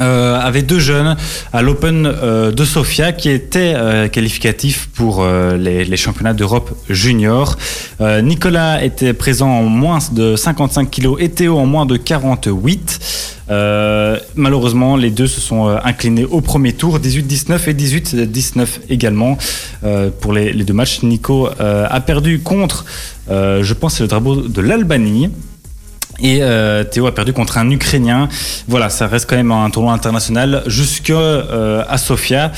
[0.00, 1.16] euh, avait deux jeunes
[1.52, 7.56] à l'Open euh, de Sofia qui étaient euh, qualificatifs pour euh, les, championnats d'Europe junior.
[8.00, 12.98] Nicolas était présent en moins de 55 kilos et Théo en moins de 48.
[13.50, 19.36] Euh, malheureusement, les deux se sont inclinés au premier tour, 18-19 et 18-19 également
[20.20, 21.02] pour les, deux matchs.
[21.02, 22.84] Nico a perdu contre,
[23.28, 25.30] je pense, le drapeau de l'Albanie.
[26.22, 28.28] Et euh, Théo a perdu contre un Ukrainien.
[28.68, 32.52] Voilà, ça reste quand même un tournoi international jusqu'à euh, à Sofia.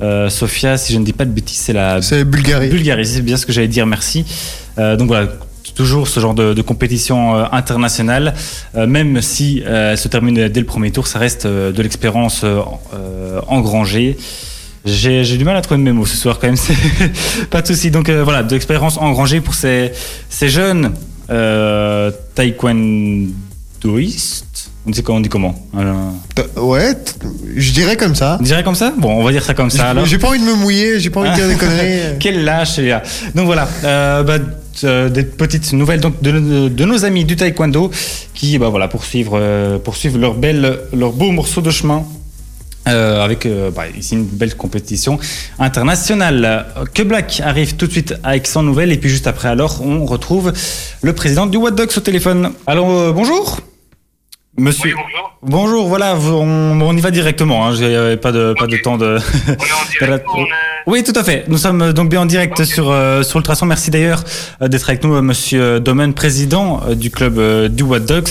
[0.00, 2.68] Euh, Sofia, si je ne dis pas de bêtises, c'est la C'est Bulgarie.
[2.68, 3.04] Bulgarie.
[3.04, 3.86] C'est bien ce que j'allais dire.
[3.86, 4.24] Merci.
[4.76, 5.26] Donc voilà.
[5.74, 8.34] Toujours ce genre de, de compétition internationale,
[8.74, 11.82] Euh, même si euh, elle se termine dès le premier tour, ça reste euh, de
[11.82, 12.44] l'expérience
[13.46, 14.16] engrangée.
[14.84, 17.66] J'ai j'ai du mal à trouver mes mots ce soir quand même, c'est pas de
[17.66, 17.90] souci.
[17.90, 19.92] Donc voilà, de l'expérience engrangée pour ces,
[20.28, 20.92] ces jeunes
[21.30, 22.10] euh.
[24.86, 25.54] On dit, on dit comment?
[25.76, 26.10] Euh,
[26.60, 26.94] Ouais,
[27.56, 28.38] je dirais comme ça.
[28.40, 28.92] On dirait comme ça?
[28.96, 29.94] Bon, on va dire ça comme ça.
[30.06, 32.18] J'ai pas envie de me mouiller, j'ai pas envie de dire des conneries.
[32.18, 33.02] Quel lâche celui-là.
[33.34, 34.38] Donc voilà, euh, bah,
[34.84, 37.90] euh, des petites nouvelles donc de, de- de nos amis du taekwondo
[38.34, 42.04] qui bah, voilà, poursuivent, euh, poursuivent leur, belle, leur beau morceau de chemin.
[42.88, 45.18] Euh, avec euh, bah, ici une belle compétition
[45.58, 46.44] internationale.
[46.44, 49.82] Euh, Que Black arrive tout de suite avec 100 nouvelles et puis juste après alors
[49.84, 50.52] on retrouve
[51.02, 52.52] le président du What Dogs au téléphone.
[52.66, 53.60] Alors euh, bonjour
[54.56, 54.90] Monsieur.
[54.90, 55.38] Oui, bonjour.
[55.40, 59.18] Bonjour, voilà, on, on y va directement, hein, j'avais pas de, pas de temps de...
[59.46, 60.48] On est en direct ou on est...
[60.88, 61.44] Oui, tout à fait.
[61.46, 62.66] Nous sommes euh, donc bien en direct Ok.
[62.66, 63.66] sur euh, sur Ultrason.
[63.66, 64.24] Merci d'ailleurs
[64.60, 68.30] euh, d'être avec nous, euh, Monsieur Domen, président euh, du club euh, du What Dogs.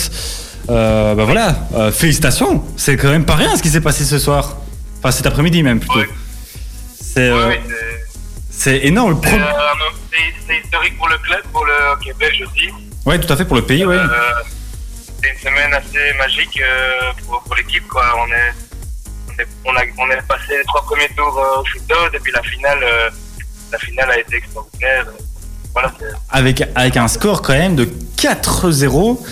[0.70, 2.64] Euh, bah voilà, euh, félicitations.
[2.76, 4.58] C'est quand même pas rien ce qui s'est passé ce soir.
[5.00, 6.00] Enfin, cet après-midi même plutôt.
[6.00, 6.10] Ouais.
[7.00, 7.56] C'est Oui, euh,
[8.50, 9.20] c'est- énorme.
[9.22, 9.40] Pro- euh,
[10.48, 12.70] c'est- historique pour le club, pour le hockey belge aussi.
[13.06, 13.86] Ouais, tout à fait pour le pays.
[13.86, 13.98] Ouais.
[15.22, 16.62] C'est une semaine assez magique
[17.26, 17.88] pour, pour l'équipe.
[17.88, 18.04] Quoi.
[18.18, 18.54] On, est,
[19.30, 22.32] on, est, on, a, on est passé les trois premiers tours au shootout et puis
[22.34, 22.80] la finale,
[23.72, 25.06] la finale a été extraordinaire.
[25.74, 25.94] Voilà,
[26.32, 27.86] avec, avec un score quand même de
[28.18, 29.24] 4-0,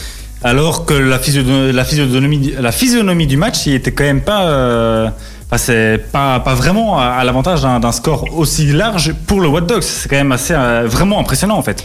[0.45, 4.43] alors que la, physio- la, physionomie, la physionomie du match, il était quand même pas.
[4.45, 5.09] euh,
[5.47, 9.61] enfin, c'est pas, pas vraiment à, à l'avantage d'un score aussi large pour le What
[9.61, 9.81] Dogs.
[9.81, 11.83] C'est quand même assez euh, vraiment impressionnant en fait.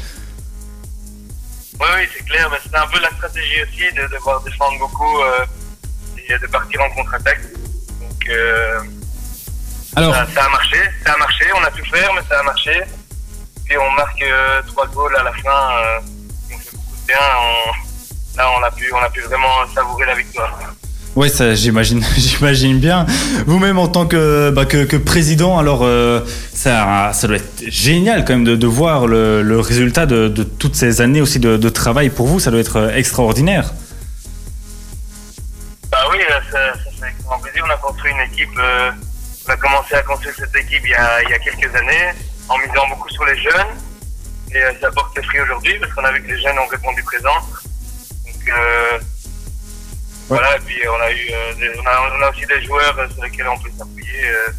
[1.80, 5.18] Oui, oui, c'est clair, mais c'est un peu la stratégie aussi de devoir défendre beaucoup
[5.20, 5.46] euh,
[6.28, 7.40] et de partir en contre-attaque.
[8.02, 8.80] Donc, euh,
[9.96, 12.42] Alors, ça, ça a marché, ça a marché, on a pu faire, mais ça a
[12.42, 12.82] marché.
[13.64, 14.22] Puis on marque
[14.66, 15.62] trois goals à la fin,
[16.52, 17.16] on fait beaucoup de bien.
[17.40, 17.89] On-
[18.36, 20.58] là, on a, pu, on a pu vraiment savourer la victoire.
[21.16, 23.06] ouais, ça, j'imagine, j'imagine bien.
[23.46, 26.20] Vous-même en tant que, bah, que, que président, alors euh,
[26.54, 30.42] ça, ça doit être génial quand même de, de voir le, le résultat de, de
[30.42, 32.40] toutes ces années aussi de, de travail pour vous.
[32.40, 33.72] Ça doit être euh, extraordinaire.
[35.90, 36.18] Bah oui,
[36.52, 37.64] ça, ça fait extrêmement plaisir.
[37.66, 38.90] On a construit une équipe, euh,
[39.48, 42.12] on a commencé à construire cette équipe il y a, il y a quelques années,
[42.48, 43.66] en misant beaucoup sur les jeunes.
[44.54, 46.66] Et euh, ça porte ses fruits aujourd'hui, parce qu'on a vu que les jeunes ont
[46.66, 47.34] répondu présent.
[50.28, 52.96] Voilà, et puis on a eu euh, des- on, a, on a aussi des joueurs
[52.98, 54.52] euh, sur lesquels on peut s'appuyer, euh,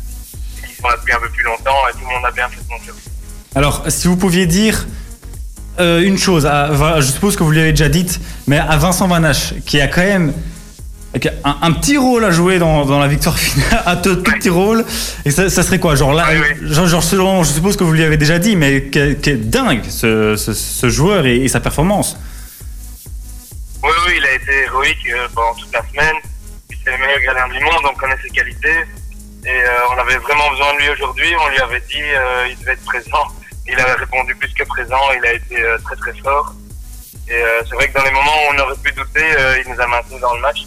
[0.68, 2.58] qui sont là depuis un peu plus longtemps, et tout le monde a bien fait
[2.68, 2.96] son job.
[3.56, 4.86] Alors, si vous pouviez dire
[5.80, 9.54] euh, une chose, à- je suppose que vous l'avez déjà dite, mais à Vincent Vanache,
[9.66, 10.34] qui a quand même
[11.22, 14.16] qui a un, un petit rôle à jouer dans, dans la victoire finale, un tout,
[14.18, 14.84] tout petit rôle,
[15.26, 15.96] et ça, ça serait quoi?
[15.96, 16.68] Genre là, oui.
[16.70, 19.36] genre, genre je suppose que vous lui avez déjà dit, mais qui est, qui est
[19.38, 22.18] dingue ce, ce, ce joueur et, et sa performance.
[23.84, 26.16] Oui, oui, il a été héroïque euh, pendant toute la semaine.
[26.70, 28.86] C'est le meilleur gardien du monde, on connaît ses qualités.
[29.44, 31.36] Et euh, on avait vraiment besoin de lui aujourd'hui.
[31.36, 33.26] On lui avait dit euh, il devait être présent.
[33.68, 35.02] Il avait répondu plus que présent.
[35.18, 36.54] Il a été très très fort.
[37.28, 39.24] Et c'est vrai que dans les moments où on aurait pu douter,
[39.64, 40.64] il nous a maintenus dans le match.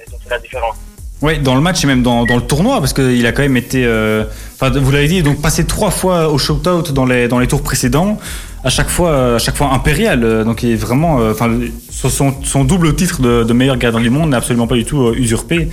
[0.00, 0.76] Et ça fait la différence.
[1.24, 3.56] Ouais, dans le match et même dans, dans le tournoi, parce qu'il a quand même
[3.56, 4.24] été, euh,
[4.60, 8.18] vous l'avez dit, donc passé trois fois au shootout dans les dans les tours précédents,
[8.62, 10.22] à chaque fois, à chaque fois impérial.
[10.22, 11.48] euh, Donc il est vraiment, euh, enfin,
[11.90, 15.14] son, son double titre de, meilleur gardien du monde n'est absolument pas du tout euh,
[15.16, 15.70] usurpé.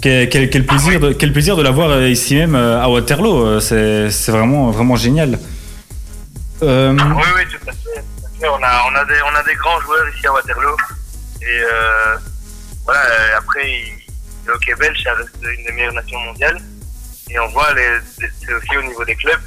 [0.00, 0.30] Quel,
[0.64, 3.60] plaisir, de, quel plaisir de l'avoir ici même à Waterloo.
[3.60, 5.38] C'est c'est vraiment vraiment génial.
[6.62, 6.68] Oui,
[7.36, 8.02] oui, tout à fait.
[8.48, 10.74] On, a, on, a des, on a des grands joueurs ici à Waterloo.
[11.42, 11.60] Et
[12.86, 13.00] voilà,
[13.36, 13.99] après, il-
[14.46, 16.60] le hockey belge, ça reste une des meilleures nations mondiales.
[17.30, 17.68] Et on voit,
[18.18, 19.40] c'est aussi au niveau des clubs.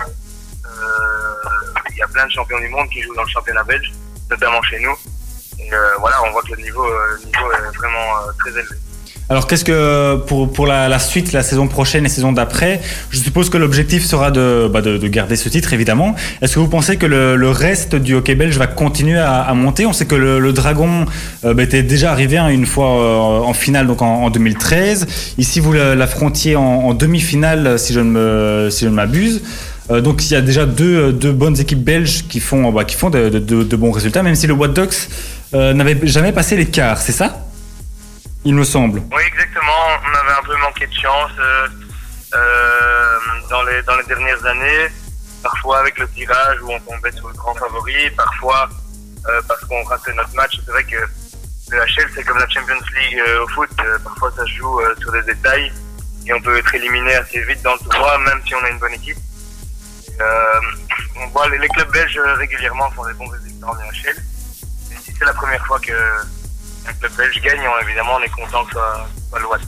[0.66, 1.36] Euh,
[1.92, 3.92] Il y a plein de champions du monde qui jouent dans le championnat belge,
[4.30, 4.96] notamment chez nous.
[5.60, 8.76] Et euh, voilà, on voit que le niveau, euh, niveau est vraiment très élevé.
[9.30, 13.50] Alors qu'est-ce que pour, pour la, suite, la saison prochaine et saison d'après, je suppose
[13.50, 16.14] que l'objectif sera de, bah, de, de garder ce titre évidemment.
[16.42, 19.86] Est-ce que vous pensez que le, le reste du hockey belge va continuer à, monter?
[19.86, 21.06] On sait que le, Dragon
[21.46, 25.08] euh, bah, était déjà arrivé hein, une fois euh, en finale donc en, en 2013.
[25.38, 29.42] Ici vous la- l'affrontiez en, demi-finale si je ne me si je ne m'abuse.
[29.90, 32.96] Euh, donc il y a déjà deux, deux bonnes équipes belges qui font bah, qui
[32.98, 34.90] font de, de- bons résultats, même si le Dogs
[35.54, 37.46] euh, n'avait jamais passé les quarts, c'est ça?
[38.46, 39.00] Il me semble.
[39.12, 39.88] Oui, exactement.
[40.04, 41.68] On avait un peu manqué de chance euh,
[42.36, 43.18] euh,
[43.50, 44.88] dans, les, dans les dernières années.
[45.42, 48.70] Parfois avec le tirage où on tombait sur le grand favori, parfois
[49.30, 50.60] euh, parce qu'on ratait notre match.
[50.66, 50.98] C'est vrai que
[51.72, 53.70] le HL, c'est comme la Champions League euh, au foot.
[53.80, 55.72] euh, parfois, ça se joue sur des détails
[56.26, 58.80] et on peut être éliminé assez vite dans le tournoi, même si on a une
[58.80, 59.18] bonne équipe.
[61.16, 64.18] On voit les, clubs belges régulièrement font des bons résultats en HL.
[64.92, 65.94] Et si c'est la première fois que
[67.00, 69.64] club belge gagne, on- évidemment, on est content que ce soit, soit l'Ouest.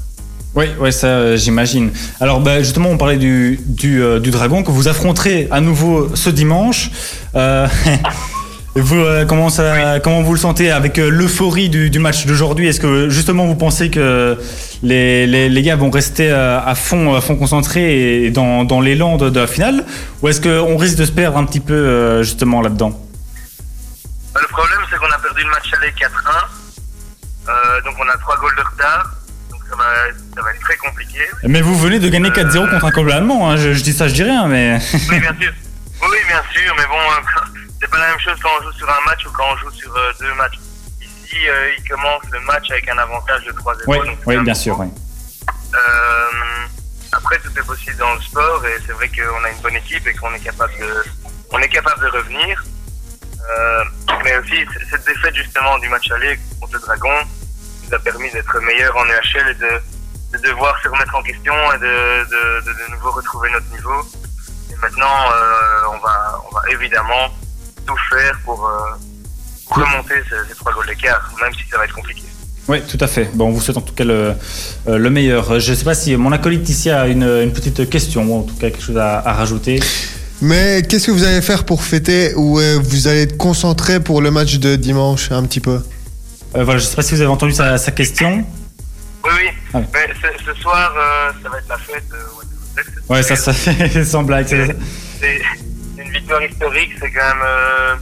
[0.56, 1.92] Oui, ouais, ça euh, j'imagine.
[2.22, 6.16] Alors bah, justement, on parlait du, du, euh, du Dragon que vous affronterez à nouveau
[6.16, 6.92] ce dimanche.
[7.36, 7.68] Euh,
[8.76, 12.68] vous, comment, ça, comment vous le sentez avec l'euphorie du, du match d'aujourd'hui?
[12.68, 14.38] Est-ce que justement vous pensez que
[14.82, 19.18] les, les, les gars vont rester à fond, à fond concentrés et dans, dans l'élan
[19.18, 19.84] de, de la finale?
[20.22, 22.98] Ou est-ce qu'on risque de se perdre un petit peu justement là-dedans?
[24.40, 26.08] Le problème, c'est qu'on a perdu le match aller 4-1.
[27.48, 29.12] Euh, donc on a 3 goals de retard.
[29.52, 29.84] Donc ça va,
[30.36, 31.20] ça va être très compliqué.
[31.44, 33.50] Mais vous venez de gagner 4-0 contre un club allemand.
[33.52, 33.58] hein.
[33.58, 34.80] Je, je dis ça, je dis rien, mais...
[35.10, 35.54] Oui, bien sûr.
[36.02, 37.50] Oui, bien sûr, mais bon, euh,
[37.82, 39.72] c'est pas la même chose quand on joue sur un match ou quand on joue
[39.72, 40.60] sur euh, deux matchs.
[41.02, 43.76] Ici, euh, il commence le match avec un avantage de 3-0.
[43.88, 44.78] oui, oui, bien sûr.
[44.80, 44.88] oui.
[45.74, 46.68] Euh,
[47.12, 50.06] après, tout est possible dans le sport et c'est vrai qu'on a une bonne équipe
[50.08, 51.04] et qu'on est capable de,
[51.52, 52.64] on est capable de revenir.
[53.50, 53.84] Euh,
[54.24, 57.14] mais aussi, cette défaite justement du match aller contre le Dragon
[57.88, 61.54] nous a permis d'être meilleurs en EHL et de, de devoir se remettre en question
[61.74, 64.02] et de, de, nouveau retrouver notre niveau.
[64.72, 67.30] Et maintenant, euh, on va, on va évidemment
[67.86, 68.80] tout faire pour euh,
[69.70, 72.24] remonter ces, ces trois goals d'écart, même si ça va être compliqué.
[72.68, 73.26] Oui, tout à fait.
[73.36, 74.34] Bon, on vous souhaite en tout cas le,
[74.88, 75.60] le meilleur.
[75.60, 78.42] Je ne sais pas si mon acolyte ici a une, une petite question ou en
[78.42, 79.80] tout cas quelque chose à, à rajouter.
[80.42, 84.22] Mais qu'est-ce que vous allez faire pour fêter ou euh, vous allez être concentré pour
[84.22, 85.82] le match de dimanche un petit peu?
[86.56, 88.46] Euh, voilà, je ne sais pas si vous avez entendu sa, sa question.
[89.24, 89.50] Oui, oui.
[89.74, 89.80] Ah.
[89.94, 92.04] Mais ce, ce soir, euh, ça va être la fête.
[92.14, 92.84] euh.
[93.10, 94.48] Ouais, ça, ça fait sans blague.
[94.48, 94.76] c'est-
[95.98, 96.92] une victoire historique.
[97.00, 97.96] C'est quand même euh,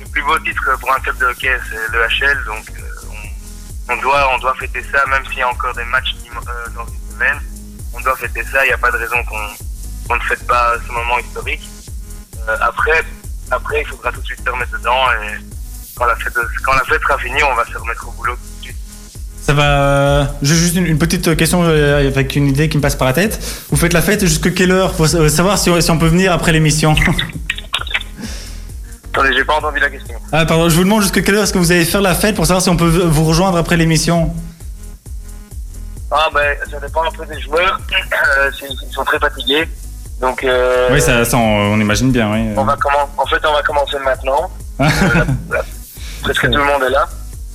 [0.00, 2.44] le plus beau titre pour un club de hockey, c'est le HL.
[2.44, 3.08] Donc, euh,
[3.88, 6.70] on, on doit, on doit fêter ça, même s'il y a encore des matchs euh,
[6.74, 7.38] dans une semaine.
[7.94, 8.64] On doit fêter ça.
[8.64, 9.36] Il n'y a pas de raison qu'on
[10.12, 11.62] qu'on ne fête pas ce moment historique.
[12.48, 13.02] Euh, après,
[13.50, 15.38] après, il faudra tout de suite se remettre dedans et
[15.94, 18.40] quand la fête, quand la fête sera finie, on va se remettre au boulot tout
[18.58, 18.76] de suite.
[19.40, 19.62] Ça va.
[19.64, 23.06] euh, J'ai juste une, une petite question euh, avec une idée qui me passe par
[23.06, 23.40] la tête.
[23.70, 24.94] Vous faites la fête jusqu'à quelle heure?
[24.94, 26.94] Faut sa- savoir si, on- si on peut venir après l'émission.
[29.14, 30.14] Attendez, j'ai pas entendu la question.
[30.32, 32.34] ah, pardon, je vous demande jusqu'à quelle heure est-ce que vous allez faire la fête
[32.34, 34.34] pour savoir si on peut vous rejoindre après l'émission?
[36.10, 37.78] Ah ben, ça dépend un peu des joueurs.
[38.38, 39.64] Euh, ils sont très fatigués.
[40.22, 42.32] Donc, euh, Oui, ça, ça, on, on imagine bien.
[42.32, 42.54] Oui.
[42.56, 42.76] on va
[43.18, 44.50] en fait, on va commencer maintenant.
[44.80, 45.62] Euh,
[46.22, 47.06] presque tout le monde est là.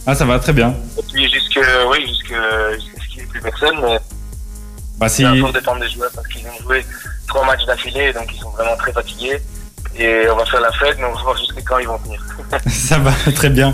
[0.05, 0.75] Ah, ça va très bien.
[0.97, 2.33] Et puis jusque, oui, jusque,
[2.75, 3.75] jusqu'à ce qu'il n'y ait plus personne.
[3.81, 3.99] Mais
[4.97, 5.23] Bah, si...
[5.23, 6.85] ça va dépendre des joueurs parce qu'ils ont joué
[7.27, 9.41] trois matchs d'affilée, donc ils sont vraiment très fatigués.
[9.99, 12.21] Et on va faire la fête, mais on va voir jusqu'à quand ils vont tenir.
[12.67, 13.73] Ça va très bien.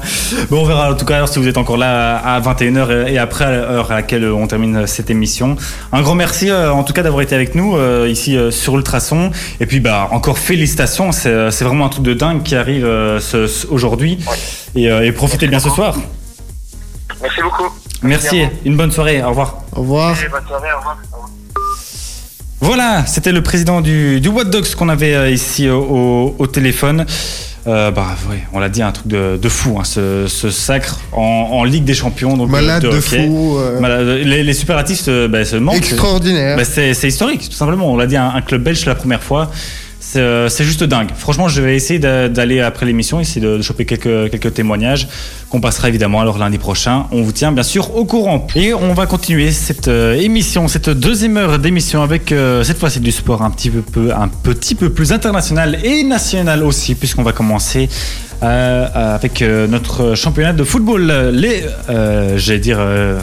[0.50, 3.18] Bon, on verra en tout cas alors, si vous êtes encore là à 21h et
[3.18, 5.58] après à l'heure à laquelle on termine cette émission.
[5.92, 8.78] Un grand merci euh, en tout cas d'avoir été avec nous euh, ici euh, sur
[8.78, 9.32] Ultrason.
[9.60, 12.86] Et puis bah encore félicitations, c'est euh, c'est vraiment un truc de dingue qui arrive
[12.86, 14.18] euh, ce- ce- aujourd'hui.
[14.76, 15.98] Et, euh, et profitez bien ce soir.
[17.22, 17.70] Merci beaucoup.
[18.02, 19.58] Merci, une bonne soirée, au revoir.
[19.76, 20.16] Au revoir.
[20.24, 20.98] Et bonne soirée, au revoir.
[21.12, 21.30] Au revoir.
[22.64, 27.06] Voilà, c'était le président du, du What Dogs qu'on avait euh, ici au, au- téléphone.
[27.68, 28.16] Euh, bah
[28.54, 31.22] on l'a dit, un truc de, de fou, hein, ce, ce sacre en,
[31.52, 32.38] en Ligue des Champions.
[32.38, 33.58] Donc, Malade de, fou.
[33.58, 35.76] euh, Malade- les, les superlatifs euh, bah, se manquent.
[35.78, 36.56] extraordinaire.
[36.56, 37.92] Bah, c'est c'est historique, tout simplement.
[37.92, 39.52] On l'a dit, un, un club belge la première fois.
[40.14, 41.10] C'est euh, c'est juste dingue.
[41.16, 45.08] Franchement, je vais essayer d'a- d'aller après l'émission, essayer de, de choper quelques, quelques témoignages
[45.50, 47.06] qu'on passera évidemment alors lundi prochain.
[47.12, 48.46] On vous tient bien sûr au courant.
[48.56, 53.00] Et on va continuer cette euh, émission, cette deuxième heure d'émission avec euh, cette fois-ci
[53.00, 57.32] du sport un petit peu, un petit peu plus international et national aussi, puisqu'on va
[57.34, 57.90] commencer
[58.44, 63.20] euh, avec euh, notre championnat de football, euh, les, euh, j'allais dire, euh,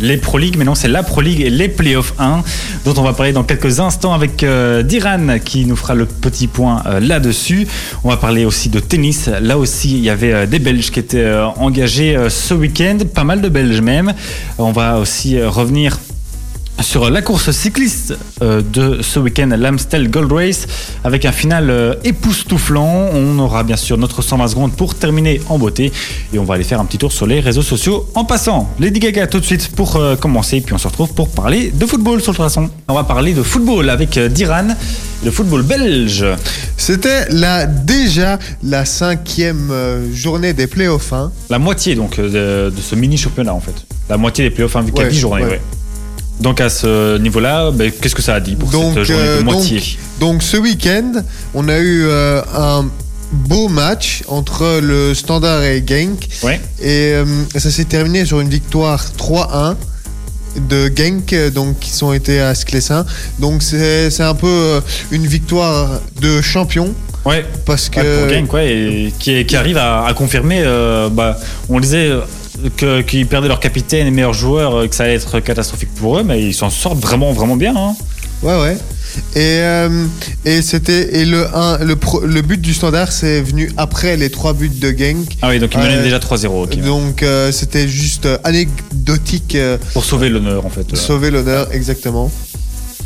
[0.00, 2.42] les Pro League, mais non, c'est la Pro League et les Playoffs 1,
[2.84, 6.46] dont on va parler dans quelques instants avec euh, Diran qui nous fera le petit
[6.48, 7.66] point euh, là-dessus.
[8.02, 9.28] On va parler aussi de tennis.
[9.40, 12.98] Là aussi, il y avait euh, des Belges qui étaient euh, engagés euh, ce week-end,
[13.14, 14.12] pas mal de Belges même.
[14.58, 15.98] On va aussi euh, revenir
[16.82, 20.66] sur la course cycliste euh, de ce week-end, l'Amstel Gold Race,
[21.04, 23.10] avec un final euh, époustouflant.
[23.14, 25.92] On aura bien sûr notre 120 secondes pour terminer en beauté
[26.32, 28.68] et on va aller faire un petit tour sur les réseaux sociaux en passant.
[28.80, 31.86] Lady Gaga tout de suite pour euh, commencer, puis on se retrouve pour parler de
[31.86, 32.68] football sur le traçon.
[32.88, 34.68] On va parler de football avec Diran,
[35.24, 36.24] le football belge.
[36.76, 39.72] C'était la, déjà la cinquième
[40.12, 41.12] journée des playoffs.
[41.12, 41.30] Hein.
[41.50, 42.28] La moitié donc de,
[42.70, 43.74] de ce mini championnat en fait.
[44.10, 45.42] La moitié des playoffs, hein, vu Ouais, 10 journées.
[45.44, 45.50] ouais.
[45.50, 45.60] ouais.
[46.40, 49.38] Donc à ce niveau-là, ben, qu'est-ce que ça a dit pour Donc, cette journée euh,
[49.40, 49.82] de donc, moitié
[50.20, 51.12] Donc ce week-end,
[51.54, 52.86] on a eu euh, un
[53.32, 56.26] beau match entre le Standard et Genk.
[56.42, 56.60] Ouais.
[56.80, 57.24] Et euh,
[57.56, 59.76] ça s'est terminé sur une victoire 3-1
[60.68, 63.06] de Genk, euh, donc qui sont été à Sclessin.
[63.38, 66.92] Donc c'est un peu euh, une victoire de champion
[67.24, 67.44] Ouais.
[67.64, 70.60] parce que Ouais, pour Genk, ouais, et qui, qui arrive à, à confirmer.
[70.62, 71.38] euh, bah,
[71.70, 72.20] on disait euh,
[72.76, 76.18] que- qu'ils perdaient leur capitaine et meilleurs joueurs, euh, que ça allait être catastrophique pour
[76.18, 77.74] eux, mais ils s'en sortent vraiment, vraiment bien.
[77.76, 77.94] hein.
[78.42, 78.76] Ouais, ouais.
[79.36, 80.06] Et, euh,
[80.44, 84.28] et c'était et le, un, le, pro- le but du standard, c'est venu après les
[84.28, 85.36] trois buts de Genk.
[85.40, 86.02] Ah oui, donc ils menaient Ouais.
[86.02, 86.64] déjà 3-0.
[86.64, 86.76] ok.
[86.80, 90.92] Donc euh, c'était juste euh, anecdotique, euh, Pour sauver l'honneur, en fait.
[90.92, 92.30] euh, sauver l'honneur, exactement.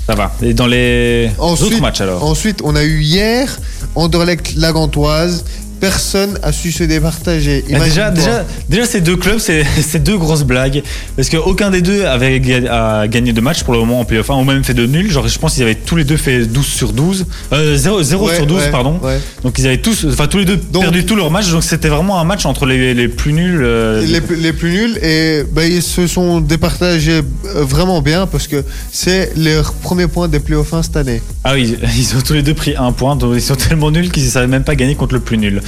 [0.06, 0.32] Ça va.
[0.42, 2.24] Et dans les Ensuite- autres matchs alors?
[2.24, 3.58] Ensuite, on a eu hier
[3.94, 5.44] Anderlecht-Lagantoise.
[5.80, 7.64] Personne a su se départager.
[7.70, 9.64] Bah, déjà, déjà, déjà, ces deux clubs, c'est
[10.02, 10.82] deux grosses blagues.
[11.16, 14.34] Parce qu'aucun des deux avait a gagné de match pour le moment en playoff 1,
[14.34, 15.10] ou même fait de nul.
[15.10, 17.26] Genre, je pense qu'ils avaient tous les deux fait 12 sur 12.
[17.52, 18.98] Euh, 0, 0 Ouais, sur 12, ouais, pardon.
[19.02, 19.18] ouais.
[19.42, 21.50] Donc ils avaient tous, enfin tous les deux Donc- perdu tous leurs matchs.
[21.50, 23.60] Donc c'était vraiment un match entre les, les plus nuls.
[23.62, 28.46] euh, Les, les plus nuls et bah, ils se sont départagés euh, vraiment bien parce
[28.46, 31.22] que c'est leur premier point des playoffs 1 cette année.
[31.44, 33.16] Ah oui, ils ont tous les deux pris un point.
[33.16, 35.60] Donc ils sont tellement nuls qu'ils ne savaient même pas gagner contre le plus nul.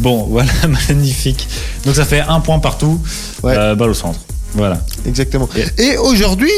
[0.00, 0.50] Bon, voilà,
[0.88, 1.46] magnifique.
[1.84, 3.00] Donc ça fait un point partout.
[3.42, 3.54] Ouais.
[3.56, 4.20] Euh, balle au centre.
[4.54, 4.80] Voilà.
[5.06, 5.48] Exactement.
[5.78, 6.50] Et- Et aujourd'hui,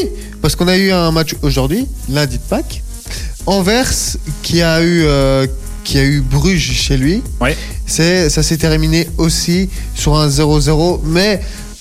[0.42, 2.82] parce qu'on a eu un match aujourd'hui, lundi de Pâques,
[3.46, 3.90] Anvers
[4.42, 5.46] qui a eu euh,
[5.82, 7.22] qui a eu Bruges chez lui.
[7.40, 7.56] Ouais.
[7.86, 11.40] C'est ça s'est terminé aussi sur un 0-0, mais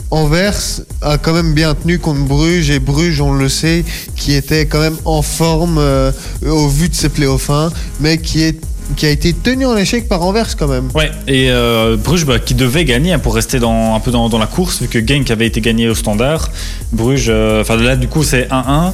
[0.09, 0.55] Anvers
[1.01, 4.79] a quand même bien tenu contre Bruges et Bruges, on le sait, qui était quand
[4.79, 6.11] même en forme euh,
[6.47, 8.59] au vu de ses playoffs 1, mais qui est
[8.95, 10.89] qui a été tenu en échec par Anvers quand même.
[10.95, 14.29] Ouais, et euh, Bruges bah, qui devait gagner hein, pour rester dans, un peu dans,
[14.29, 16.49] dans la course, vu que Genk avait été gagné au standard.
[16.91, 18.91] Bruges, euh, enfin là du coup c'est 1-1.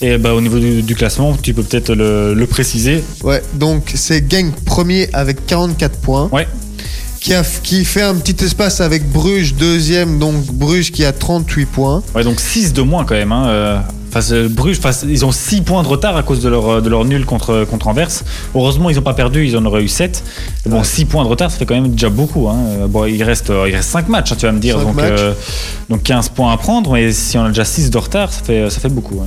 [0.00, 3.02] Et bah, au niveau du, du classement, tu peux peut-être le, le préciser.
[3.24, 6.28] Ouais, donc c'est Genk premier avec 44 points.
[6.30, 6.46] Ouais,
[7.20, 11.66] qui, a, qui fait un petit espace avec Bruges deuxième, donc Bruges qui a 38
[11.66, 12.02] points.
[12.14, 13.32] ouais donc 6 de moins quand même.
[13.32, 13.78] Hein, euh,
[14.32, 17.04] euh, Bruges, face- ils ont 6 points de retard à cause de leur, de leur
[17.04, 18.08] nul contre, contre Anvers.
[18.54, 20.22] Heureusement, ils n'ont pas perdu, ils en auraient eu 7.
[20.66, 22.48] Et bon, 6 points de retard, ça fait quand même déjà beaucoup.
[22.48, 22.56] Hein.
[22.80, 24.78] Euh, Bon, il reste, euh, il reste 5 matchs, hein, tu vas me dire.
[24.78, 25.32] Donc, euh,
[25.88, 28.68] donc 15 points à prendre, mais si on a déjà 6 de retard, ça fait,
[28.70, 29.16] ça fait beaucoup.
[29.16, 29.26] ouais.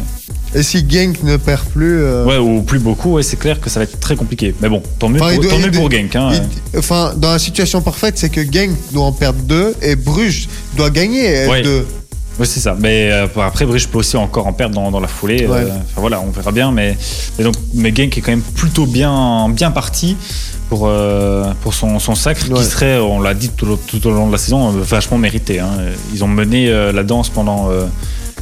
[0.54, 2.02] Et si Genk ne perd plus.
[2.02, 4.54] euh, Ouais, ou plus beaucoup, ouais, c'est clair que ça va être très compliqué.
[4.62, 6.14] Mais bon, tant mieux, enfin, pour, doit- tant mieux pour Genk.
[6.16, 6.32] Hein.
[6.74, 10.50] il- enfin, dans la situation parfaite, c'est que Genk doit en perdre deux et Bruges
[10.76, 11.64] doit gagner euh, Ouais.
[12.40, 12.76] Ouais, c'est ça.
[12.80, 15.46] Mais euh, après, Bruges peut aussi encore en perdre dans, dans la foulée.
[15.48, 15.58] Ouais.
[15.60, 16.72] Euh, enfin, voilà, on verra bien.
[16.72, 16.98] Mais,
[17.38, 20.16] mais donc, mais Genk est quand même plutôt bien, bien parti
[20.70, 22.58] pour, euh, pour son, son sacre, Ouais.
[22.60, 25.18] qui serait, on l'a dit tout, au- tout au long de la saison, euh, vachement
[25.18, 25.60] mérité.
[25.60, 25.70] hein.
[26.14, 27.86] Ils ont mené la danse pendant, euh,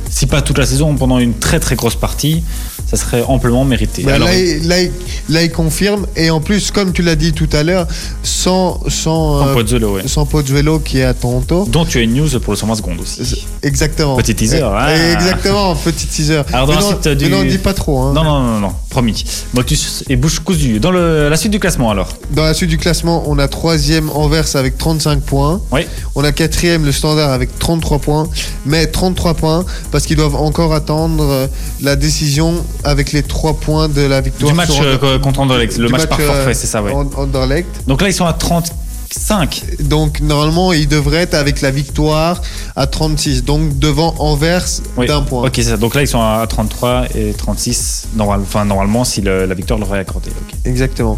[0.09, 2.43] si pas toute la saison, pendant une très très grosse partie.
[2.89, 4.03] Ça serait amplement mérité.
[4.03, 4.91] Bah, Alors, là, il, là, il-
[5.29, 6.07] là, il confirme.
[6.15, 7.87] Et en plus, comme tu l'as dit tout à l'heure,
[8.23, 10.07] sans, sans, en euh, ouais.
[10.07, 11.65] sans Pozzuelo qui est à Toronto.
[11.69, 13.45] Dont tu as une news pour le 120 secondes aussi.
[13.63, 14.15] Exactement.
[14.17, 14.95] Petit teaser, ah.
[15.13, 16.41] Exactement, petit teaser.
[16.51, 17.99] Alors, dans mais la non, suite du- mais non, dis pas trop.
[17.99, 18.13] hein.
[18.13, 19.23] Non, non, non, non, promis.
[19.53, 20.79] Motus et bouche cousue.
[20.79, 24.09] Dans le, la suite du classement alors Dans la suite du classement, on a troisième
[24.09, 25.61] Anvers avec 35 points.
[25.71, 25.81] Oui.
[26.15, 28.27] On a quatrième le Standard avec 33 points.
[28.65, 31.47] Mais 33 points parce qu'ils doivent encore attendre euh,
[31.81, 34.51] la décision avec les 3 points de la victoire.
[34.51, 36.91] Du match sur euh, contre Anderlecht, le match, par euh, forfait, c'est ça, ouais.
[36.93, 37.67] Anderlecht.
[37.87, 39.63] Donc là, ils sont à 35.
[39.81, 42.41] Donc normalement, ils devraient être avec la victoire
[42.75, 43.43] à 36.
[43.43, 44.63] Donc devant Anvers
[44.97, 45.07] Oui.
[45.07, 45.43] d'un point.
[45.47, 45.77] Ok, c'est ça.
[45.77, 48.07] Donc là, ils sont à 33 et 36.
[48.15, 50.31] Normal, enfin, normalement, si le- la victoire leur est accordée.
[50.65, 51.17] Exactement.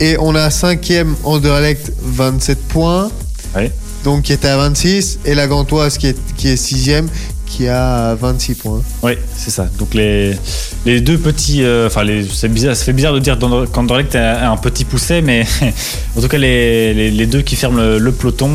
[0.00, 3.10] Et on a cinquième Anderlecht 27 points.
[3.54, 3.70] Ouais.
[4.04, 5.20] Donc qui était à 26.
[5.24, 7.08] Et la Gantoise qui est, qui est sixième
[7.52, 8.82] qui a 26 points.
[9.02, 9.68] Oui, c'est ça.
[9.78, 10.34] Donc les,
[10.86, 11.62] les deux petits.
[11.62, 15.20] euh, Enfin, c'est bizarre, ça fait bizarre de dire qu'Ander- qu'Anderlecht est un, petit pousset,
[15.22, 15.44] mais
[16.16, 18.50] en tout cas, les, les, les deux qui ferment le, le peloton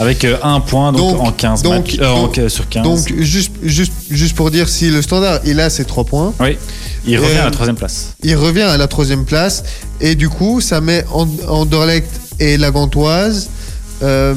[0.00, 1.96] avec euh, un point donc, Donc- en 15 donc- matchs.
[2.00, 2.08] euh,
[2.46, 2.82] en- sur 15.
[2.82, 6.58] Donc juste, juste, juste pour dire si le standard il a ses 3 points, oui,
[7.06, 8.14] il revient à la troisième place.
[8.22, 9.62] il revient à la troisième place
[10.00, 12.08] et du coup ça met And- Anderlecht
[12.40, 13.48] et la Gantoise
[14.02, 14.34] euh,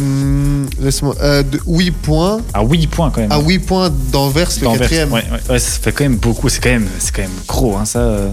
[0.79, 3.31] laisse-moi, euh, de 8 points À 8 points quand même.
[3.31, 5.11] à 8 points d'Anvers le quatrième.
[5.11, 6.47] Ouais, ouais, ouais, ça fait quand même beaucoup.
[6.49, 7.99] C'est quand même, quand même gros, hein, ça.
[7.99, 8.29] euh.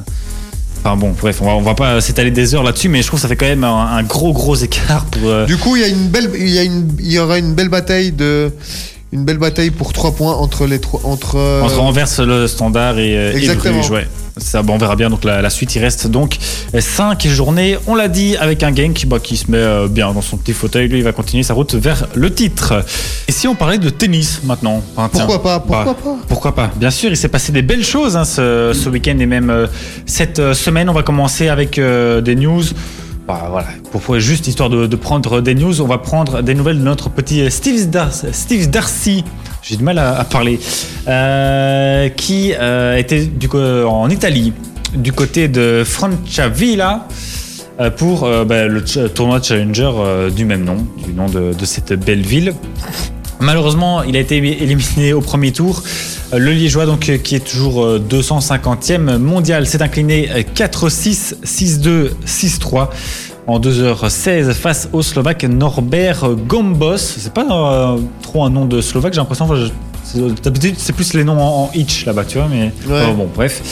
[0.86, 3.18] Enfin bon, bref, on va, on va pas s'étaler des heures là-dessus, mais je trouve
[3.18, 5.22] que ça fait quand même un, un gros, gros écart pour.
[5.30, 7.38] euh, Du coup il y a une belle, il y a une, il y aura
[7.38, 8.52] une belle bataille de
[9.14, 12.98] une belle bataille pour 3 points entre les trois entre, euh, Entre Anvers, le standard
[12.98, 13.78] et, euh, et Exactement.
[13.78, 14.08] Bruges, ouais.
[14.36, 15.08] Ça, bon, on verra bien.
[15.08, 16.36] Donc la, la suite, il reste donc
[16.76, 17.78] 5 journées.
[17.86, 20.52] On l'a dit avec un Genk bah, qui se met euh, bien dans son petit
[20.52, 20.88] fauteuil.
[20.88, 22.84] Lui, il va continuer sa route vers le titre.
[23.28, 24.82] Et si on parlait de tennis maintenant?
[24.96, 26.16] Enfin, tiens, Pourquoi pas Pourquoi bah, pas?
[26.26, 26.70] Pourquoi pas?
[26.74, 29.68] Bien sûr, il s'est passé des belles choses hein, ce, ce week-end et même euh,
[30.06, 30.88] cette euh, semaine.
[30.90, 32.64] On va commencer avec euh, des news
[33.26, 36.84] bah, voilà, pour juste histoire de, prendre des news, on va prendre des nouvelles de
[36.84, 39.24] notre petit Steve, Darcy, Steve Darcy.
[39.62, 40.60] J'ai du mal à, parler.
[41.08, 44.52] Euh, qui euh, était en Italie,
[44.94, 47.06] du côté de Franciavilla,
[47.80, 51.92] euh, pour euh, bah, le tournoi Challenger euh, du même nom, du nom de, cette
[51.92, 52.54] belle ville.
[53.40, 55.82] Malheureusement, il a été éliminé au premier tour.
[56.32, 62.88] Le Liégeois, donc, qui est toujours 250e mondial, s'est incliné 4-6, 6-2, 6-3
[63.46, 66.96] en 2h16 face au Slovaque Norbert Gombos.
[66.96, 69.48] C'est pas euh, trop un nom de Slovaque, j'ai l'impression.
[70.42, 73.12] D'habitude, c'est plus les noms en, en hitch là-bas, tu vois, mais Ouais.
[73.14, 73.62] bon, bref.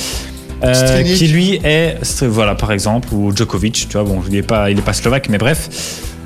[0.65, 4.71] Euh, qui lui est, voilà, par exemple, ou Djokovic, tu vois, bon, il est pas,
[4.71, 5.69] il est pas slovaque, mais bref.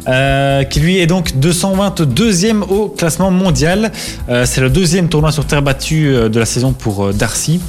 [0.09, 3.91] Euh, qui lui est donc 222e au classement mondial.
[4.29, 7.61] Euh, c'est le deuxième tournoi sur terre battue euh, de la saison pour Darcy,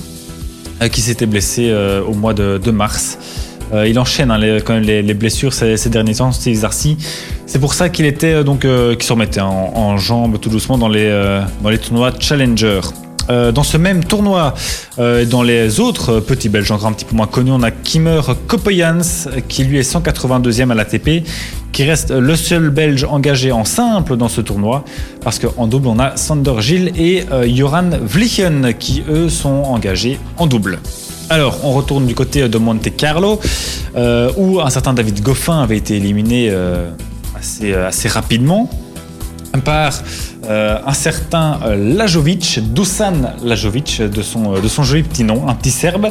[0.91, 1.73] qui s'était blessé
[2.07, 3.17] au mois de, mars.
[3.73, 6.97] Il enchaîne hein, les, blessures ces, derniers temps, Steve Darcy.
[7.47, 11.09] C'est pour ça qu'il était donc se remettait en, en jambes tout doucement dans les
[11.63, 12.81] dans les tournois Challenger.
[13.29, 14.53] Euh, dans ce même tournoi,
[14.99, 17.71] euh, dans les autres euh, petits Belges encore un petit peu moins connus, on a
[17.71, 21.23] Kimmer Kopoyans qui lui est 182e à l'ATP,
[21.71, 24.85] qui reste le seul Belge engagé en simple dans ce tournoi,
[25.21, 30.47] parce qu'en double on a Sander Gilles et Joran Vlichen qui eux sont engagés en
[30.47, 30.79] double.
[31.29, 33.39] Alors, on retourne du côté de Monte Carlo,
[34.37, 36.51] où un certain David Goffin avait été éliminé
[37.37, 38.69] assez, assez rapidement
[39.61, 39.93] par
[40.49, 45.47] euh, un certain euh, Lajovic, Dusan Lajovic, de son, euh, de son joli petit nom,
[45.47, 46.09] un petit serbe.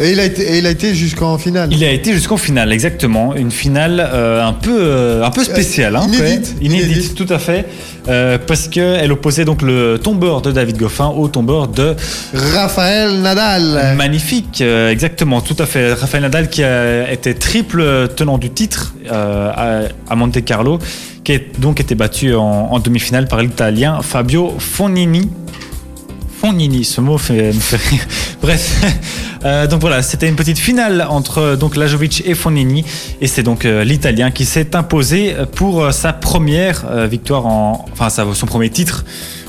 [0.00, 1.68] Et il a été, et il a été jusqu'en finale.
[1.72, 3.36] Il a été jusqu'en finale, exactement.
[3.36, 5.94] Une finale euh, un, peu, euh, un peu spéciale.
[5.94, 6.56] hein, Inédite.
[6.60, 7.14] Inédite, inédite.
[7.14, 7.66] tout à fait.
[8.08, 11.94] Euh, parce qu'elle opposait donc le tombeur de David Goffin au tombeur de
[12.34, 13.94] Raphaël Nadal.
[13.96, 15.92] Magnifique, exactement, tout à fait.
[15.92, 20.78] Rafael Nadal qui a été triple tenant du titre à, à Monte Carlo,
[21.24, 25.30] qui a donc été battu en, demi-finale par l'Italien Fabio Fognini.
[26.40, 28.06] Fognini, ce mot fait, me fait rire.
[28.40, 28.82] Bref,
[29.44, 32.84] Euh, donc voilà, c'était une petite finale entre euh, donc Lajovic et Fognini,
[33.20, 38.46] et c'est donc euh, l'Italien qui s'est imposé pour sa première victoire en, enfin son
[38.46, 39.04] premier titre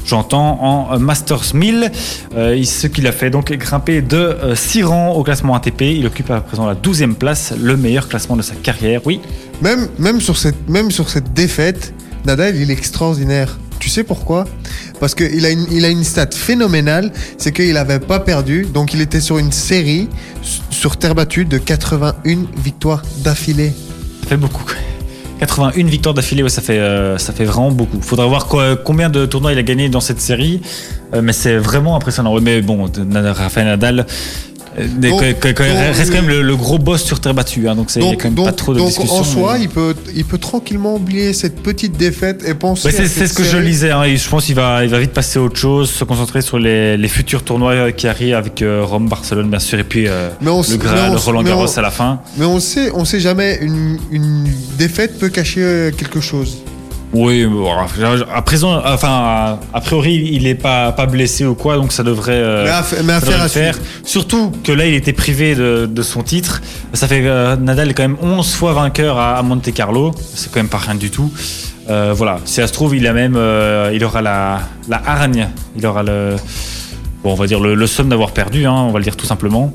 [0.05, 1.91] j'entends, en euh, Masters 1000.
[2.35, 5.81] Euh, ce qu'il a fait donc grimper de 6 rangs au classement ATP.
[5.81, 9.01] Il occupe à présent la 12e place, le meilleur classement de sa carrière.
[9.05, 9.19] Oui,
[9.61, 11.93] Même, même, sur cette, même sur cette défaite,
[12.25, 13.57] Nadal, il est extraordinaire.
[13.79, 14.45] Tu sais pourquoi?
[14.99, 18.93] Parce qu'il a, une- il a une stat phénoménale, c'est qu'il n'avait pas perdu, donc
[18.93, 20.07] il était sur une série
[20.69, 23.73] sur terre battue de 81 victoires d'affilée.
[24.21, 24.65] ça fait beaucoup.
[25.49, 25.71] Quoi.
[25.71, 28.01] 81 victoires d'affilée, ouais, ça, fait, euh, ça fait vraiment beaucoup.
[28.01, 28.47] Faudra voir
[28.83, 30.61] combien de tournois il a gagné dans cette série,
[31.13, 32.39] euh, mais c'est vraiment impressionnant.
[32.39, 34.05] Mais bon, Rafael Nadal
[35.11, 35.19] Donc-
[35.97, 38.33] reste quand même le, le gros boss sur terre battue, hein, donc c'est- quand même
[38.35, 41.61] donc, pas trop de donc en soi, mais- il peut, il peut tranquillement oublier cette
[41.61, 42.87] petite défaite et penser.
[42.87, 43.91] Ouais, c'est ce que je lisais.
[43.91, 46.41] hein, et je pense qu'il va, il va vite passer à autre chose, se concentrer
[46.41, 49.83] sur les, les futurs tournois euh, qui arrivent avec euh, Rome, Barcelone, bien sûr, et
[49.83, 52.21] puis euh, Mais on s- le Graal, Roland Garros on- à la fin.
[52.37, 54.47] Mais on sait, on sait jamais, une, une
[54.77, 56.57] défaite peut cacher euh, quelque chose.
[57.13, 57.67] Oui, bon,
[58.33, 62.31] à présent, enfin, a priori, il n'est pas, pas blessé ou quoi, donc ça devrait,
[62.35, 63.77] euh, mais à, f- mais à ça faire à faire.
[64.05, 66.61] Surtout que là, il était privé de, de son titre.
[66.93, 70.11] Ça fait euh, Nadal est quand même 11 fois vainqueur à, à Monte Carlo.
[70.35, 71.29] C'est quand même pas rien du tout.
[71.89, 75.49] Euh, voilà, si ça se trouve, il a même, euh, il aura la, la hargne,
[75.75, 76.37] il aura le,
[77.25, 79.25] bon, on va dire le, le somme d'avoir perdu, hein, on va le dire tout
[79.25, 79.73] simplement.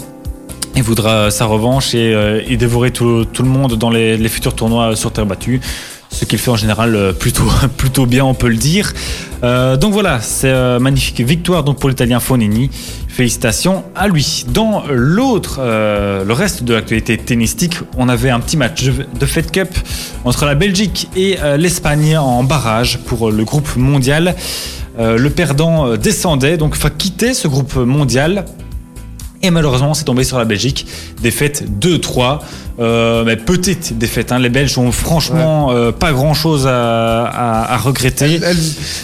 [0.75, 4.55] Il voudra sa revanche et, et dévorer tout, tout le monde dans les, les futurs
[4.55, 5.61] tournois sur terre battue.
[6.17, 7.13] Ce qu'il fait en général euh,
[7.77, 8.91] plutôt, bien, on peut le dire.
[9.45, 12.71] Euh, donc voilà, c'est euh, magnifique victoire donc pour l'Italien Fonini.
[13.07, 14.47] Félicitations à lui.
[14.49, 19.69] Dans l'autre, le reste de l'actualité tennistique, on avait un petit match de Fed Cup
[20.25, 24.35] entre la Belgique et l'Espagne en barrage pour le groupe mondial.
[24.99, 28.45] Le perdant descendait, donc va quitter ce groupe mondial.
[29.43, 30.87] Et malheureusement, c'est tombé sur la Belgique.
[31.23, 32.41] Défaite 2-3.
[32.79, 34.33] Euh, mais petite défaite.
[34.33, 34.39] hein.
[34.39, 38.35] Les Belges ont franchement euh, pas grand-chose à, à- à regretter.
[38.35, 38.57] Elles, elles-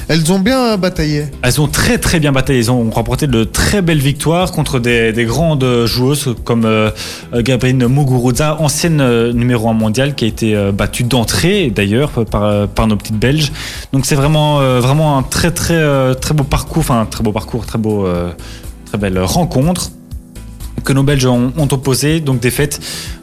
[0.08, 1.24] elles ont bien bataillé.
[1.42, 2.58] Elles ont très très bien bataillé.
[2.58, 6.90] Ils ont remporté de très belles victoires contre des, des grandes joueuses comme euh,
[7.34, 12.96] Gabrielle Muguruza, ancienne numéro 1 mondiale, qui a été battue d'entrée d'ailleurs par, par nos
[12.96, 13.52] petites Belges.
[13.94, 17.64] Donc c'est vraiment, vraiment un très très très beau parcours, enfin un très beau parcours,
[17.64, 18.06] très beau,
[18.86, 19.90] très belle rencontre
[20.84, 22.20] que nos Belges ont, opposé.
[22.20, 22.80] Donc défaite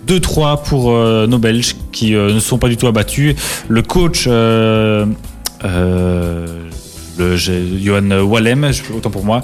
[0.07, 3.36] 2-3 pour euh, nos Belges qui euh, ne sont pas du tout abattus.
[3.68, 5.05] Le coach, euh,
[7.18, 9.43] Johan Wallem, autant pour moi,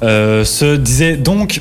[0.00, 1.60] se disait donc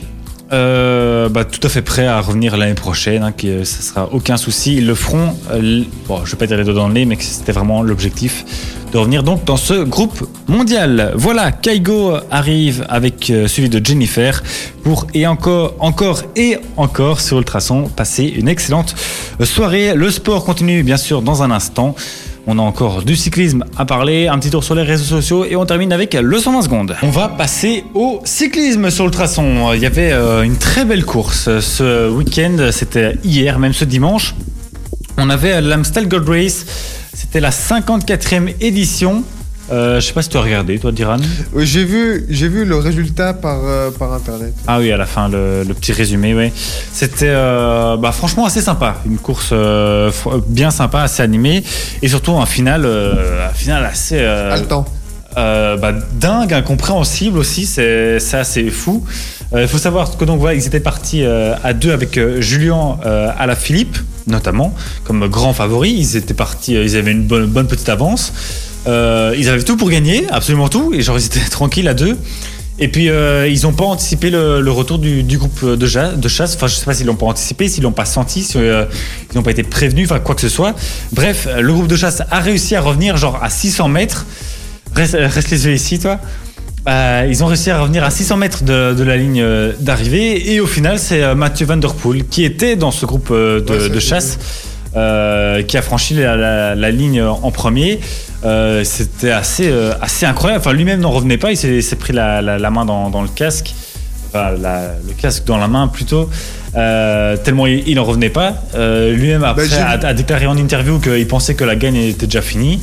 [0.51, 4.37] Euh, bah, tout à fait prêt à revenir l'année prochaine, hein, que ça sera aucun
[4.37, 4.75] souci.
[4.75, 5.83] Ils le feront, euh,
[6.25, 8.45] je vais pas dire les deux dans le nez, mais c'était vraiment l'objectif
[8.93, 11.13] de revenir donc dans ce groupe mondial.
[11.15, 14.43] Voilà, Kaigo arrive avec euh, suivi de Jennifer
[14.83, 18.93] pour et encore, encore et encore sur Ultrason passer une excellente
[19.41, 19.95] euh, soirée.
[19.95, 21.95] Le sport continue bien sûr dans un instant.
[22.45, 25.55] On a encore du cyclisme à parler, un petit tour sur les réseaux sociaux et
[25.55, 26.95] on termine avec le 120 secondes.
[27.01, 29.71] On va passer au cyclisme sur le traçon.
[29.73, 34.35] Il y avait euh, une très belle course ce week-end, c'était hier, même ce dimanche.
[35.17, 36.65] On avait l'Amstel Gold Race,
[37.13, 39.23] c'était la 54e édition.
[39.71, 41.17] Euh, je sais pas si tu as regardé, toi, Diran.
[41.53, 44.53] Oui, J'ai vu, j'ai vu le résultat par, euh, par internet.
[44.67, 46.51] Ah oui, à la fin, le, le petit résumé, oui.
[46.91, 48.97] C'était euh, bah, franchement assez sympa.
[49.05, 50.11] Une course euh,
[50.47, 51.63] bien sympa, assez animée.
[52.01, 54.19] Et surtout un final, un final assez.
[54.19, 54.85] Haletant.
[55.35, 59.05] bah, dingue, incompréhensible aussi, c'est assez fou.
[59.55, 63.55] Il faut savoir que donc voilà, ils étaient partis à deux avec Julien à la
[63.55, 63.97] Philippe,
[64.27, 64.73] notamment,
[65.05, 65.91] comme grand favori.
[65.93, 68.33] Ils étaient partis, ils avaient une bonne, bonne petite avance.
[68.87, 72.17] Euh, ils avaient tout pour gagner, absolument tout, et genre ils étaient tranquilles à deux.
[72.79, 76.55] Et puis euh, ils n'ont pas anticipé le, le retour du, du groupe de, chasse.
[76.55, 78.85] Enfin, je sais pas s'ils l'ont pas anticipé, s'ils l'ont pas senti, si, euh,
[79.31, 80.73] ils n'ont pas été prévenus, enfin quoi que ce soit.
[81.11, 84.25] Bref, le groupe de chasse a réussi à revenir genre à 600 mètres.
[84.95, 86.19] Reste, reste les yeux ici, toi.
[86.87, 89.45] Euh, ils ont réussi à revenir à 600 mètres de, de la ligne
[89.79, 90.53] d'arrivée.
[90.53, 93.99] Et au final, c'est Mathieu Van Der Poel qui était dans ce groupe de, Ouais,
[93.99, 94.39] chasse
[94.95, 97.99] euh, qui a franchi la, la- la ligne en premier.
[98.45, 100.61] Euh, C'était assez, euh, assez incroyable.
[100.61, 101.51] Enfin, lui-même n'en revenait pas.
[101.51, 103.73] Il s'est pris la, main dans, dans le casque.
[104.29, 106.29] Enfin, le casque dans la main plutôt.
[106.73, 108.55] Tellement il, il en revenait pas.
[108.75, 112.41] Lui-même après j'ai a, a déclaré en interview qu'il pensait que la gagne était déjà
[112.41, 112.81] finie.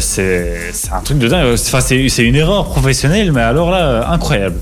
[0.00, 1.54] C'est un truc de dingue.
[1.54, 4.56] Enfin, c'est une erreur professionnelle, mais alors là, incroyable.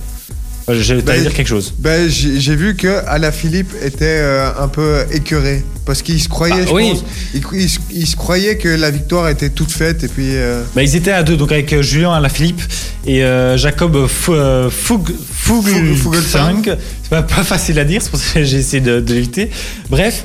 [0.67, 1.75] J'allais Ben, dire quelque chose.
[1.79, 6.67] Ben, j'ai vu que Alaphilippe était euh, un peu écœuré parce qu'il se croyait, Ah,
[6.67, 6.89] je oui.
[6.91, 7.05] pense,
[7.35, 7.69] il, il
[8.01, 11.11] il se croyait que la victoire était toute faite et puis euh, Bah, ils étaient
[11.13, 12.63] à deux, donc avec euh, Julien Alaphilippe
[13.07, 16.63] et euh, Jacob F- Fug, Fugl- Fug- Fuglsang.
[16.63, 19.13] Fugl- C'est pas, pas facile à dire, c'est pour ça que j'ai essayé de, de
[19.13, 19.51] l'éviter.
[19.91, 20.25] Bref,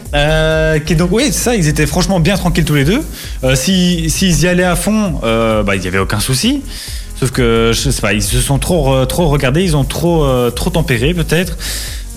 [0.86, 3.02] qui donc oui, ça, ils étaient franchement bien tranquilles tous les deux.
[3.44, 6.62] Euh, si- S'ils y allaient à fond, bah, il n'y avait aucun souci.
[7.20, 10.52] Sauf que je sais pas, ils se sont trop, trop regardés, ils ont trop, euh,
[10.52, 11.58] trop tempéré peut-être.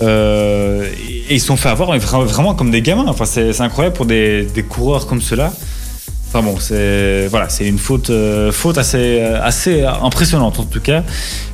[0.01, 0.87] Euh,
[1.29, 3.05] et ils se sont fait avoir vraiment comme des gamins.
[3.07, 5.51] Enfin, c'est incroyable pour des, des coureurs comme ceux-là.
[6.29, 11.03] Enfin bon, c'est voilà, c'est une faute, euh, faute assez, assez impressionnante en tout cas.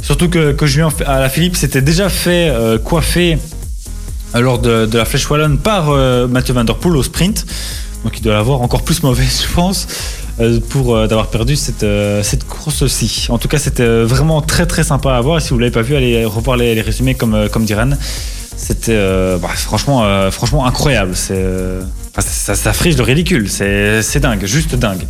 [0.02, 3.38] Surtout que, que Julien à la Philippe s'était déjà fait euh, coiffer
[4.34, 5.89] lors de, la Flèche Wallonne par
[6.30, 7.45] Mathieu Van Der Poel au sprint.
[8.06, 9.88] Donc il doit l'avoir encore plus mauvaise, je pense,
[10.70, 13.28] pour euh, d'avoir perdu cette, euh, cette course-ci.
[13.30, 15.42] En tout cas, c'était euh, vraiment très très sympa à voir.
[15.42, 17.92] Si vous l'avez pas vu, allez revoir les, résumés comme, euh, comme Diran.
[18.56, 21.12] C'était euh, bah, franchement, euh, franchement incroyable.
[21.16, 21.82] C'est, euh,
[22.18, 23.50] ça, ça friche de ridicule.
[23.50, 25.04] C'est, dingue, juste dingue.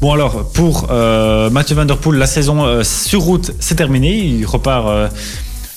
[0.00, 4.16] Bon alors, pour euh, Mathieu Van la saison euh, sur route, c'est terminé.
[4.18, 5.08] Il repart euh,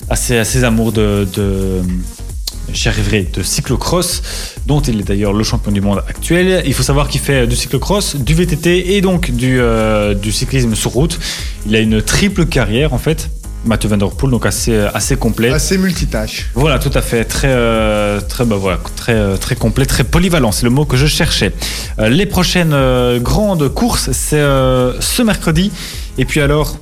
[0.08, 1.26] à, ses, amours de
[2.86, 4.22] arriverai, de cyclocross,
[4.66, 6.62] dont il est d'ailleurs le champion du monde actuel.
[6.66, 10.74] Il faut savoir qu'il fait du cyclocross, du VTT et donc du, euh, du cyclisme
[10.74, 11.18] sur route.
[11.66, 13.30] Il a une triple carrière en fait.
[13.64, 15.50] Mathieu Van Der Poel, donc assez, assez complet.
[15.50, 16.46] assez multitâche.
[16.54, 20.52] Voilà, tout à fait, très, euh, très, bah voilà, très, euh, très complet, très polyvalent,
[20.52, 21.52] c'est le mot que je cherchais.
[21.98, 25.72] Euh, les prochaines euh, grandes courses, c'est euh, ce mercredi,
[26.16, 26.76] et puis alors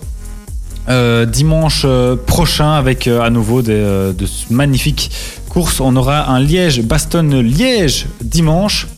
[0.90, 5.10] euh, dimanche euh, prochain avec euh, à nouveau des, euh, de magnifiques
[5.54, 5.80] courses.
[5.80, 8.88] On aura un Liège-Bastogne-Liège dimanche.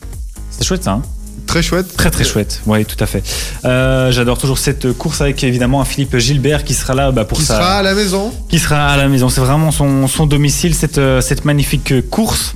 [0.51, 0.93] C'est chouette ça.
[0.93, 1.03] Hein
[1.47, 1.97] Très chouette.
[1.97, 3.23] Très très chouette, oui tout à fait.
[3.65, 7.39] Euh, J'adore toujours cette course avec évidemment un Philippe Gilbert qui sera là bah, pour
[7.39, 8.33] Qui sa sera à la maison.
[8.49, 9.29] qui sera à la maison.
[9.29, 12.55] C'est vraiment son, son domicile, cette, euh, cette magnifique course.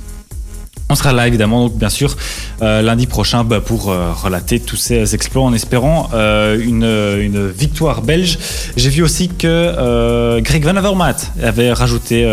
[0.91, 2.17] On sera là évidemment, donc bien sûr,
[2.61, 8.01] euh, lundi prochain bah, pour euh, relater tous ces exploits en espérant euh, une, victoire
[8.01, 8.37] belge.
[8.75, 12.23] J'ai vu aussi que Greg Van Avermaet avait rajouté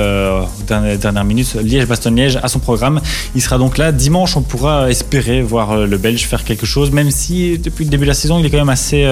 [0.67, 3.01] dernière, dernière minute Liège-Bastogne-Liège à son programme.
[3.37, 4.37] Il sera donc là dimanche.
[4.37, 8.09] On pourra espérer voir le Belge faire quelque chose, même si depuis le début de
[8.09, 9.07] la saison, il est quand même assez.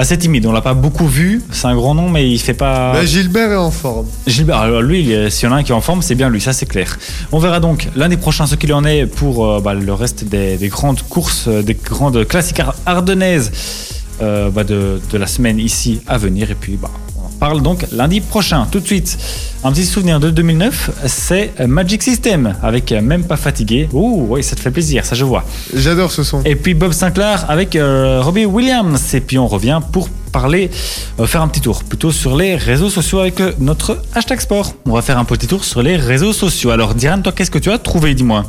[0.00, 3.04] Assez timide, on l'a pas beaucoup vu, c'est un grand nom, mais il fait pas.
[3.04, 4.06] Gilbert est en forme.
[4.28, 6.40] Gilbert, alors lui, s'il y en a un qui est en forme, c'est bien lui,
[6.40, 6.96] ça c'est clair.
[7.32, 10.56] On verra donc l'année prochaine ce qu'il en est pour euh, bah, le reste des,
[10.56, 13.50] des grandes courses, euh, des grandes classiques ar- ardennaises
[14.22, 16.48] euh, bah, de, de la semaine ici à venir.
[16.52, 16.90] Et puis, bah,
[17.38, 18.66] parle donc lundi prochain.
[18.70, 19.18] Tout de suite,
[19.64, 23.88] un petit souvenir de 2009, c'est Magic System avec Même pas fatigué.
[23.92, 25.44] Ouh, oui, ça te fait plaisir, ça je vois.
[25.74, 26.42] J'adore ce son.
[26.44, 29.14] Et puis Bob Sinclair avec euh, Robbie Williams.
[29.14, 30.70] Et puis on revient pour parler,
[31.18, 34.74] euh, faire un petit tour plutôt sur les réseaux sociaux avec euh, notre hashtag sport.
[34.86, 36.70] On va faire un petit tour sur les réseaux sociaux.
[36.70, 38.44] Alors, Diane, toi, qu'est-ce que tu as trouvé, dis-moi,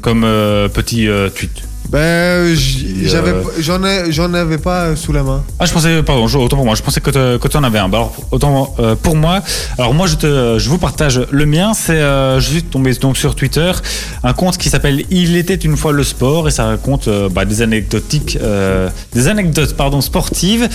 [0.00, 2.54] comme euh, petit euh, tweet Ben,
[3.04, 5.44] j'avais, euh, j'en, ai, j'en avais pas euh, sous la main.
[5.60, 7.10] Ah, je pensais, pardon, autant pour moi, je pensais que,
[7.46, 7.88] tu en avais un.
[7.88, 9.40] Bah, alors, autant euh, pour moi.
[9.78, 11.74] Alors, moi, je, te, je vous partage le mien.
[11.74, 13.70] C'est, euh, je suis tombé donc sur Twitter,
[14.24, 17.44] un compte qui s'appelle Il était une fois le sport et ça raconte euh, bah,
[17.44, 20.68] des anecdotiques, euh, des anecdotes, pardon, sportives.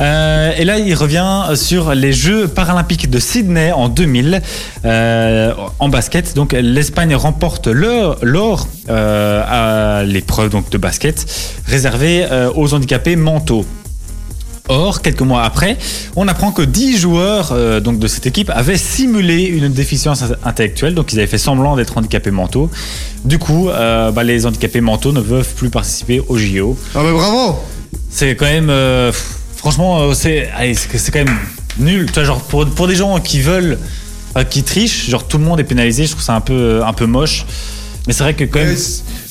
[0.00, 4.42] Euh, et là, il revient sur les Jeux paralympiques de Sydney en 2000
[4.84, 6.34] euh, en basket.
[6.36, 9.42] Donc, l'Espagne remporte le- l'or euh,
[10.00, 11.24] à l'épreuve donc de basket
[11.66, 13.64] réservée euh, aux handicapés mentaux.
[14.68, 15.78] Or, quelques mois après,
[16.14, 20.94] on apprend que 10 joueurs euh, donc de cette équipe avaient simulé une déficience intellectuelle,
[20.94, 22.70] donc ils avaient fait semblant d'être handicapés mentaux.
[23.24, 26.76] Du coup, euh, bah, les handicapés mentaux ne peuvent plus participer au JO.
[26.94, 27.58] Ah, ben bravo
[28.10, 29.10] C'est quand même, euh,
[29.56, 31.36] franchement, c'est quand même
[31.78, 32.06] nul.
[32.06, 33.78] Tu vois, genre pour, pour des gens qui veulent,
[34.50, 36.04] qui trichent, genre tout le monde est pénalisé.
[36.04, 37.46] Je trouve ça un peu un peu moche.
[38.06, 38.76] Mais c'est vrai que quand même.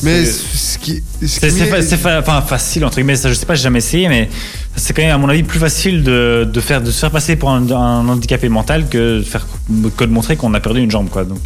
[0.03, 1.03] Mais c'est- ce qui.
[1.21, 4.29] ce c'est fa- fa- facile entre guillemets, ça je sais pas, j'ai jamais essayé, mais
[4.75, 7.35] c'est quand même à mon avis plus facile de, de faire de se faire passer
[7.35, 9.47] pour un, un handicapé mental que de faire
[9.97, 11.23] que de montrer qu'on a perdu une jambe quoi.
[11.25, 11.41] Donc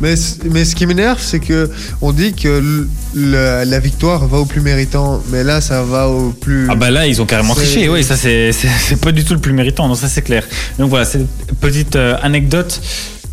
[0.00, 1.70] Mais, ce qui m'énerve, c'est que
[2.02, 6.30] on dit que la, la victoire va au plus méritant, mais là, ça va au
[6.32, 6.68] plus.
[6.70, 8.52] ah bah là ils ont carrément triché, oui ça c'est
[9.00, 10.44] pas du tout le plus méritant, donc ça c'est clair.
[10.78, 12.80] Donc voilà, c'est une petite euh, anecdote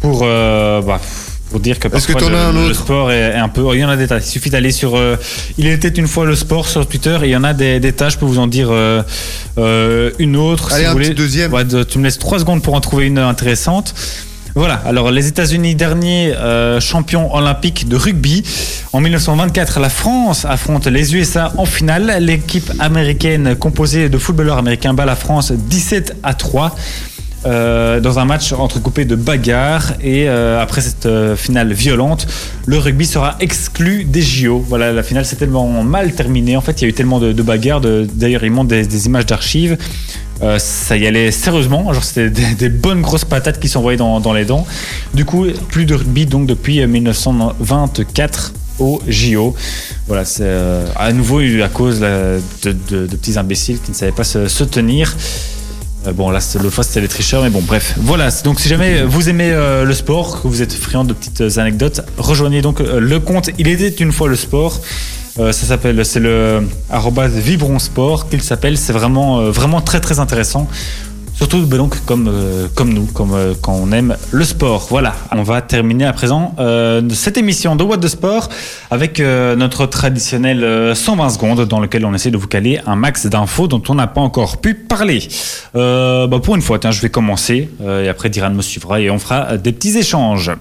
[0.02, 1.00] pour euh, bah,
[1.54, 3.64] pour dire que parfois le, le sport est, est un peu.
[3.76, 4.18] Il y en a des tas.
[4.18, 4.98] Il suffit d'aller sur.
[4.98, 5.16] euh,
[5.60, 7.94] il était une fois le sport sur Twitter et il y en a des, des
[7.94, 8.10] tas.
[8.10, 9.04] Je peux vous en dire euh,
[9.60, 10.74] euh, une autre.
[10.74, 11.14] Allez, si un vous voulez.
[11.14, 11.54] deuxième.
[11.54, 13.94] Ouais, de- tu me laisses trois secondes pour en trouver une intéressante.
[14.56, 18.44] Voilà, alors les États-Unis, dernier euh, champion olympique de rugby.
[18.94, 22.18] En 1924, la France affronte les USA en finale.
[22.20, 26.76] L'équipe américaine composée de footballeurs américains bat la France 17 à 3.
[27.46, 32.26] Euh, dans un match entrecoupé de bagarres et euh, après cette euh, finale violente,
[32.66, 34.64] le rugby sera exclu des JO.
[34.66, 36.56] Voilà, la finale s'est tellement mal terminée.
[36.56, 37.82] En fait, il y a eu tellement de, bagarres.
[37.82, 39.78] D'ailleurs, ils montrent des, images d'archives.
[40.58, 44.44] Ça y allait sérieusement, genre c'était des, bonnes grosses patates qui s'envoyaient dans, dans les
[44.46, 44.66] dents.
[45.14, 49.56] Du coup, plus de rugby donc depuis euh, 1924 au JO.
[50.08, 50.50] Voilà, c'est
[50.96, 52.42] à nouveau à cause de
[53.06, 55.16] petits imbéciles qui ne savaient pas se, se tenir.
[56.06, 57.96] Euh, bon, là, l'autre fois, c'était les tricheurs, mais bon, bref.
[57.98, 61.42] Voilà, donc si jamais vous aimez euh, le sport, que vous êtes friand de petites
[61.42, 64.82] euh, anecdotes, rejoignez donc euh, le compte Il était une fois le sport.
[65.40, 68.78] Euh, ça s'appelle, c'est le arrobase Vibron Sport qu'il s'appelle.
[68.78, 70.68] C'est vraiment, euh, vraiment très, très intéressant.
[71.36, 74.88] Surtout donc comme euh, comme nous, comme euh, quand on aime le sport.
[74.90, 78.50] Voilà, on va terminer à présent euh, cette émission de What de Sport
[78.92, 82.96] avec euh, notre traditionnel euh, 120 secondes dans lequel on essaie de vous caler un
[82.96, 85.28] max d'infos dont on n'a pas encore pu parler.
[85.76, 89.02] Euh, bah, pour une fois, tiens, je vais commencer euh, et après Diran me suivra
[89.02, 90.52] et on fera euh, des petits échanges.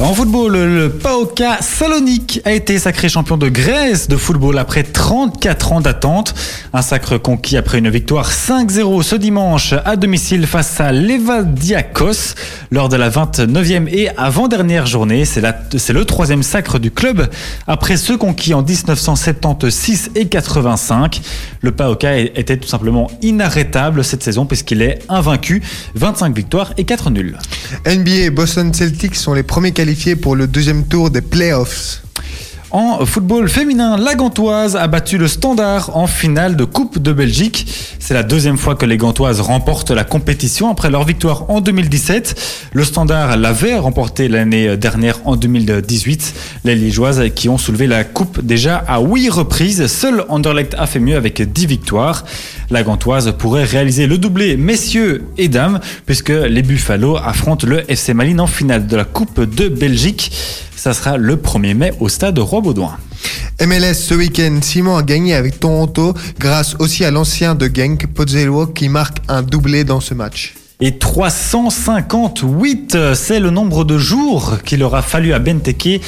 [0.00, 5.72] En football, le PAOK Salonique a été sacré champion de Grèce de football après 34
[5.72, 6.34] ans d'attente.
[6.72, 12.34] Un sacre conquis après une victoire 5-0 ce dimanche à domicile face à Levadiakos
[12.72, 15.24] lors de la 29e et avant-dernière journée.
[15.24, 17.30] C'est le troisième sacre du club
[17.68, 21.20] après ceux conquis en 1976 et 85.
[21.60, 25.62] Le PAOK était tout simplement inarrêtable cette saison puisqu'il est invaincu,
[25.94, 27.38] 25 victoires et 4 nuls.
[27.86, 29.84] NBA Boston Celtics sont les premiers qualifiés
[30.20, 32.02] pour le deuxième tour des playoffs.
[32.74, 37.68] En football féminin, la Gantoise a battu le Standard en finale de Coupe de Belgique.
[38.00, 42.70] C'est la deuxième fois que les Gantoises remportent la compétition après leur victoire en 2017.
[42.72, 46.34] Le Standard l'avait remporté l'année dernière en 2018.
[46.64, 49.86] Les Liégeoises qui ont soulevé la coupe déjà à 8 reprises.
[49.86, 52.24] Seul Anderlecht a fait mieux avec 10 victoires.
[52.70, 58.14] La Gantoise pourrait réaliser le doublé messieurs et dames puisque les Buffalo affrontent le FC
[58.14, 60.32] Malines en finale de la Coupe de Belgique.
[60.84, 62.98] Ça sera le 1er mai au stade Roi-Baudouin.
[63.66, 68.66] MLS ce week-end, Simon a gagné avec Toronto grâce aussi à l'ancien de Genk, Pozzolo,
[68.66, 70.52] qui marque un doublé dans ce match.
[70.80, 76.00] Et 358, euh, c'est le nombre de jours qu'il aura fallu à Benteke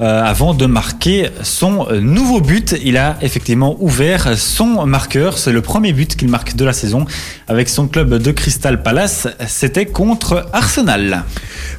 [0.00, 2.76] euh, avant de marquer son euh, nouveau but.
[2.84, 5.38] Il a effectivement ouvert son marqueur.
[5.38, 7.04] C'est le premier but qu'il marque de la saison
[7.48, 9.26] avec son club de Crystal Palace.
[9.48, 11.24] C'était contre Arsenal.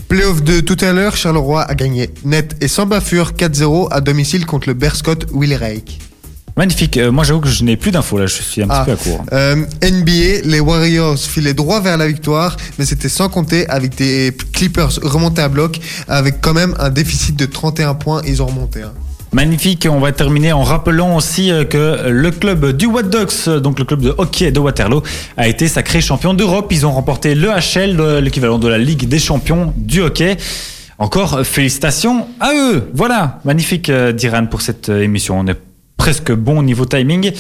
[0.10, 4.46] Playoff de tout à l'heure, Charleroi a gagné net et sans bafure 4-0 à domicile
[4.46, 6.13] contre le Berscott Willerake.
[6.56, 6.98] Magnifique.
[6.98, 8.28] Euh, moi, j'avoue que je n'ai plus d'infos là.
[8.28, 8.86] Je suis un Ah.
[8.86, 9.26] petit peu à court.
[9.34, 14.32] Euh, NBA, les Warriors filaient droit vers la victoire, mais c'était sans compter avec des
[14.54, 18.84] Clippers remontés à bloc, avec quand même un déficit de 31 points, ils ont remonté.
[18.84, 18.92] hein.
[19.32, 19.88] Magnifique.
[19.90, 23.86] On va terminer en rappelant aussi euh, que le club du What Dogs, donc le
[23.86, 25.02] club de hockey de Waterloo,
[25.38, 26.68] a été sacré champion d'Europe.
[26.72, 30.38] Ils ont remporté le HL, l'équivalent de la Ligue des champions du hockey.
[31.00, 32.84] Encore félicitations à eux.
[32.94, 35.40] Voilà, magnifique Diran pour cette émission.
[35.40, 35.58] On est
[35.98, 37.32] presque bon au niveau timing.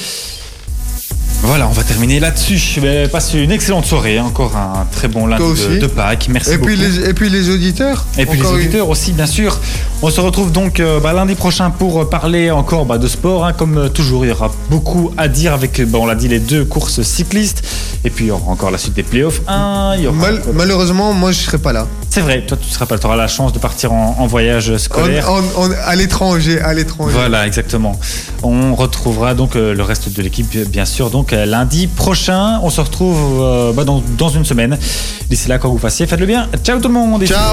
[1.45, 2.79] Voilà, on va terminer là-dessus.
[3.11, 4.17] Passe une excellente soirée.
[4.17, 4.23] hein.
[4.25, 5.43] Encore un très bon lundi
[5.79, 6.27] de, Pâques.
[6.31, 6.67] Merci Et beaucoup.
[6.67, 9.59] puis, les, et puis les auditeurs Et puis les une- auditeurs aussi, bien sûr.
[10.01, 13.45] On se retrouve donc euh, bah, lundi prochain pour parler encore bah, de sport.
[13.45, 13.53] hein.
[13.53, 16.27] Comme euh, toujours, il y aura beaucoup à dire avec, euh, bah, on l'a dit,
[16.29, 17.61] les deux courses cyclistes.
[18.05, 19.95] Et puis il y aura encore la suite des playoffs 1.
[19.97, 21.87] Il y aura Mal- encore- malheureusement, moi je serai pas là.
[22.09, 24.75] C'est vrai, toi tu seras pas, tu auras la chance de partir en, en voyage
[24.77, 25.29] scolaire.
[25.85, 27.13] à l'étranger, à l'étranger.
[27.13, 27.99] Voilà, exactement.
[28.43, 32.59] On retrouvera donc euh, le reste de l'équipe, bien sûr, donc euh, lundi prochain.
[32.63, 34.77] On se retrouve euh, bah, dans, une semaine.
[35.29, 36.47] D'ici là, quand vous fassiez, faites le bien.
[36.63, 37.25] Ciao tout le monde.
[37.25, 37.51] Ciao.